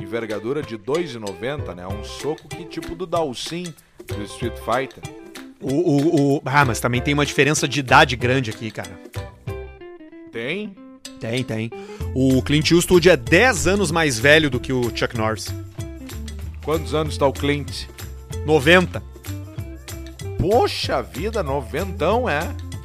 [0.00, 1.86] Envergadura de 2,90, né?
[1.86, 3.72] Um soco que tipo do Dalcin
[4.04, 5.02] do Street Fighter.
[5.60, 8.90] O, o, o- Ah, mas também tem uma diferença de idade grande aqui, cara.
[10.32, 10.74] Tem?
[11.20, 11.70] Tem, tem.
[12.16, 15.54] O Clint Eastwood é 10 anos mais velho do que o Chuck Norris.
[16.64, 17.84] Quantos anos está o Clint?
[18.44, 19.00] 90.
[20.40, 22.40] Poxa vida, noventão, é?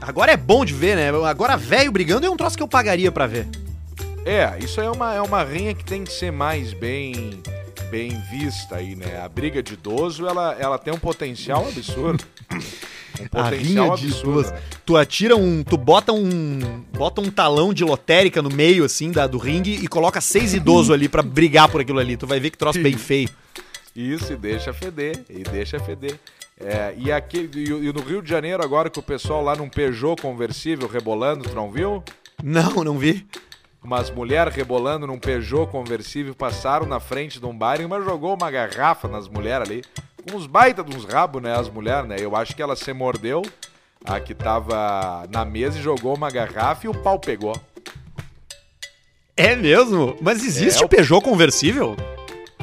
[0.06, 1.10] Agora é bom de ver, né?
[1.28, 3.47] Agora velho brigando é um troço que eu pagaria pra ver.
[4.24, 7.41] É, isso aí é uma, é uma rinha que tem que ser mais bem
[7.89, 9.22] bem vista aí, né?
[9.24, 12.24] A briga de idoso, ela, ela tem um potencial absurdo.
[13.18, 14.62] Um A rinha de absurdo, né?
[14.86, 15.64] Tu atira um.
[15.64, 16.84] Tu bota um.
[16.91, 20.91] Bota um talão de lotérica no meio, assim, da, do ringue e coloca seis idosos
[20.91, 22.18] ali pra brigar por aquilo ali.
[22.18, 23.30] Tu vai ver que troço bem feio.
[23.95, 26.20] Isso, e deixa feder, e deixa feder.
[26.60, 29.70] É, e, aqui, e, e no Rio de Janeiro, agora que o pessoal lá num
[29.70, 32.01] Peugeot conversível rebolando, tu não viu?
[32.41, 33.28] Não, não vi.
[33.84, 38.34] Umas mulheres rebolando num Peugeot conversível passaram na frente de um bar e uma jogou
[38.34, 39.84] uma garrafa nas mulheres ali.
[40.34, 41.53] Uns baita de uns rabos, né?
[41.56, 42.16] As mulheres, né?
[42.20, 43.43] Eu acho que ela se mordeu,
[44.03, 47.56] a que tava na mesa e jogou uma garrafa e o pau pegou.
[49.38, 50.18] É mesmo?
[50.22, 51.95] Mas existe É, o Peugeot conversível?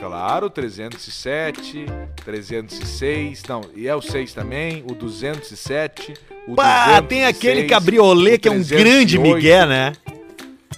[0.02, 1.86] Claro, 307,
[2.24, 6.14] 306, não, e é o 6 também, o 207,
[6.48, 9.36] o Pá, tem aquele cabriolê que é um grande 308.
[9.36, 9.92] migué, né?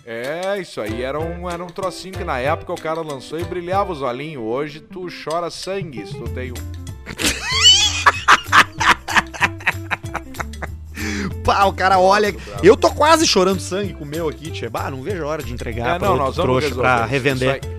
[0.04, 3.44] É, isso aí era um, era um trocinho que na época o cara lançou e
[3.44, 4.42] brilhava os olhinhos.
[4.42, 6.54] Hoje tu chora sangue se tu tem um.
[11.42, 12.36] Pá, o cara olha.
[12.62, 14.68] Eu tô quase chorando sangue com o meu aqui, tchê.
[14.68, 17.73] Bah, não vejo a hora de entregar É, pra não, outro trouxa pra revender.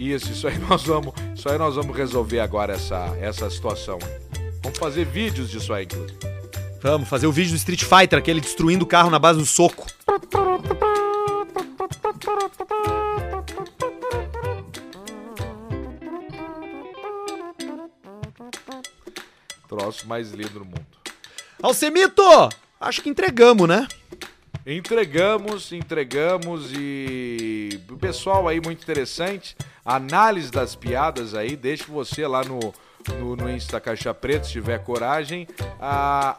[0.00, 3.98] Isso isso aí nós vamos, isso aí nós vamos resolver agora essa, essa situação.
[4.62, 6.18] Vamos fazer vídeos disso aí, inclusive.
[6.80, 9.86] Vamos fazer o vídeo do Street Fighter, aquele destruindo o carro na base do soco.
[19.68, 20.86] Troço mais lindo do mundo.
[21.62, 22.22] Alcemito!
[22.80, 23.86] Acho que entregamos, né?
[24.72, 29.56] Entregamos, entregamos e o pessoal aí muito interessante.
[29.84, 32.72] Análise das piadas aí, deixe você lá no,
[33.18, 35.48] no, no Insta Caixa Preta, se tiver coragem.
[35.80, 36.38] A,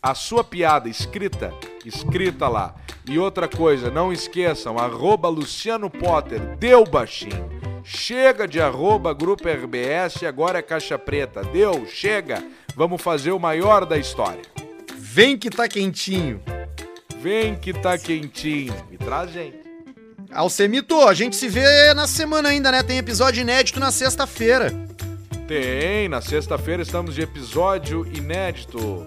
[0.00, 1.52] a sua piada escrita,
[1.84, 2.76] escrita lá.
[3.04, 7.50] E outra coisa, não esqueçam, arroba Luciano Potter, deu baixinho.
[7.82, 11.42] Chega de arroba Grupo RBS, agora é Caixa Preta.
[11.42, 12.40] Deu, chega.
[12.76, 14.42] Vamos fazer o maior da história.
[14.96, 16.40] Vem que tá quentinho.
[17.20, 18.74] Vem que tá quentinho.
[18.90, 19.58] Me traz gente.
[20.32, 22.82] Alcemito, a gente se vê na semana ainda, né?
[22.82, 24.72] Tem episódio inédito na sexta-feira.
[25.46, 29.06] Tem, na sexta-feira estamos de episódio inédito.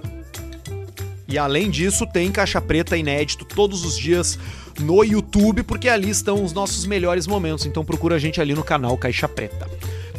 [1.27, 4.37] E além disso, tem Caixa Preta inédito todos os dias
[4.79, 7.65] no YouTube, porque ali estão os nossos melhores momentos.
[7.65, 9.69] Então procura a gente ali no canal Caixa Preta.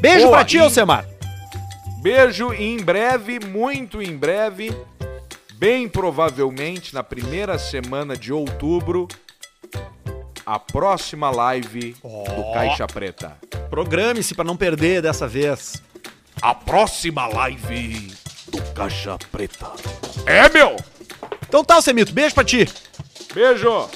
[0.01, 1.05] Beijo Boa, pra ti, e- Alcemar.
[2.01, 4.73] Beijo e em breve, muito em breve,
[5.63, 9.07] bem provavelmente na primeira semana de outubro,
[10.45, 13.39] a próxima live do Caixa Preta.
[13.71, 15.81] Programe-se pra não perder dessa vez.
[16.43, 18.13] A próxima live
[18.49, 19.71] do Caixa Preta.
[20.27, 20.75] É, meu!
[21.47, 22.69] Então tá, Alcemito, beijo pra ti.
[23.33, 23.89] Beijo!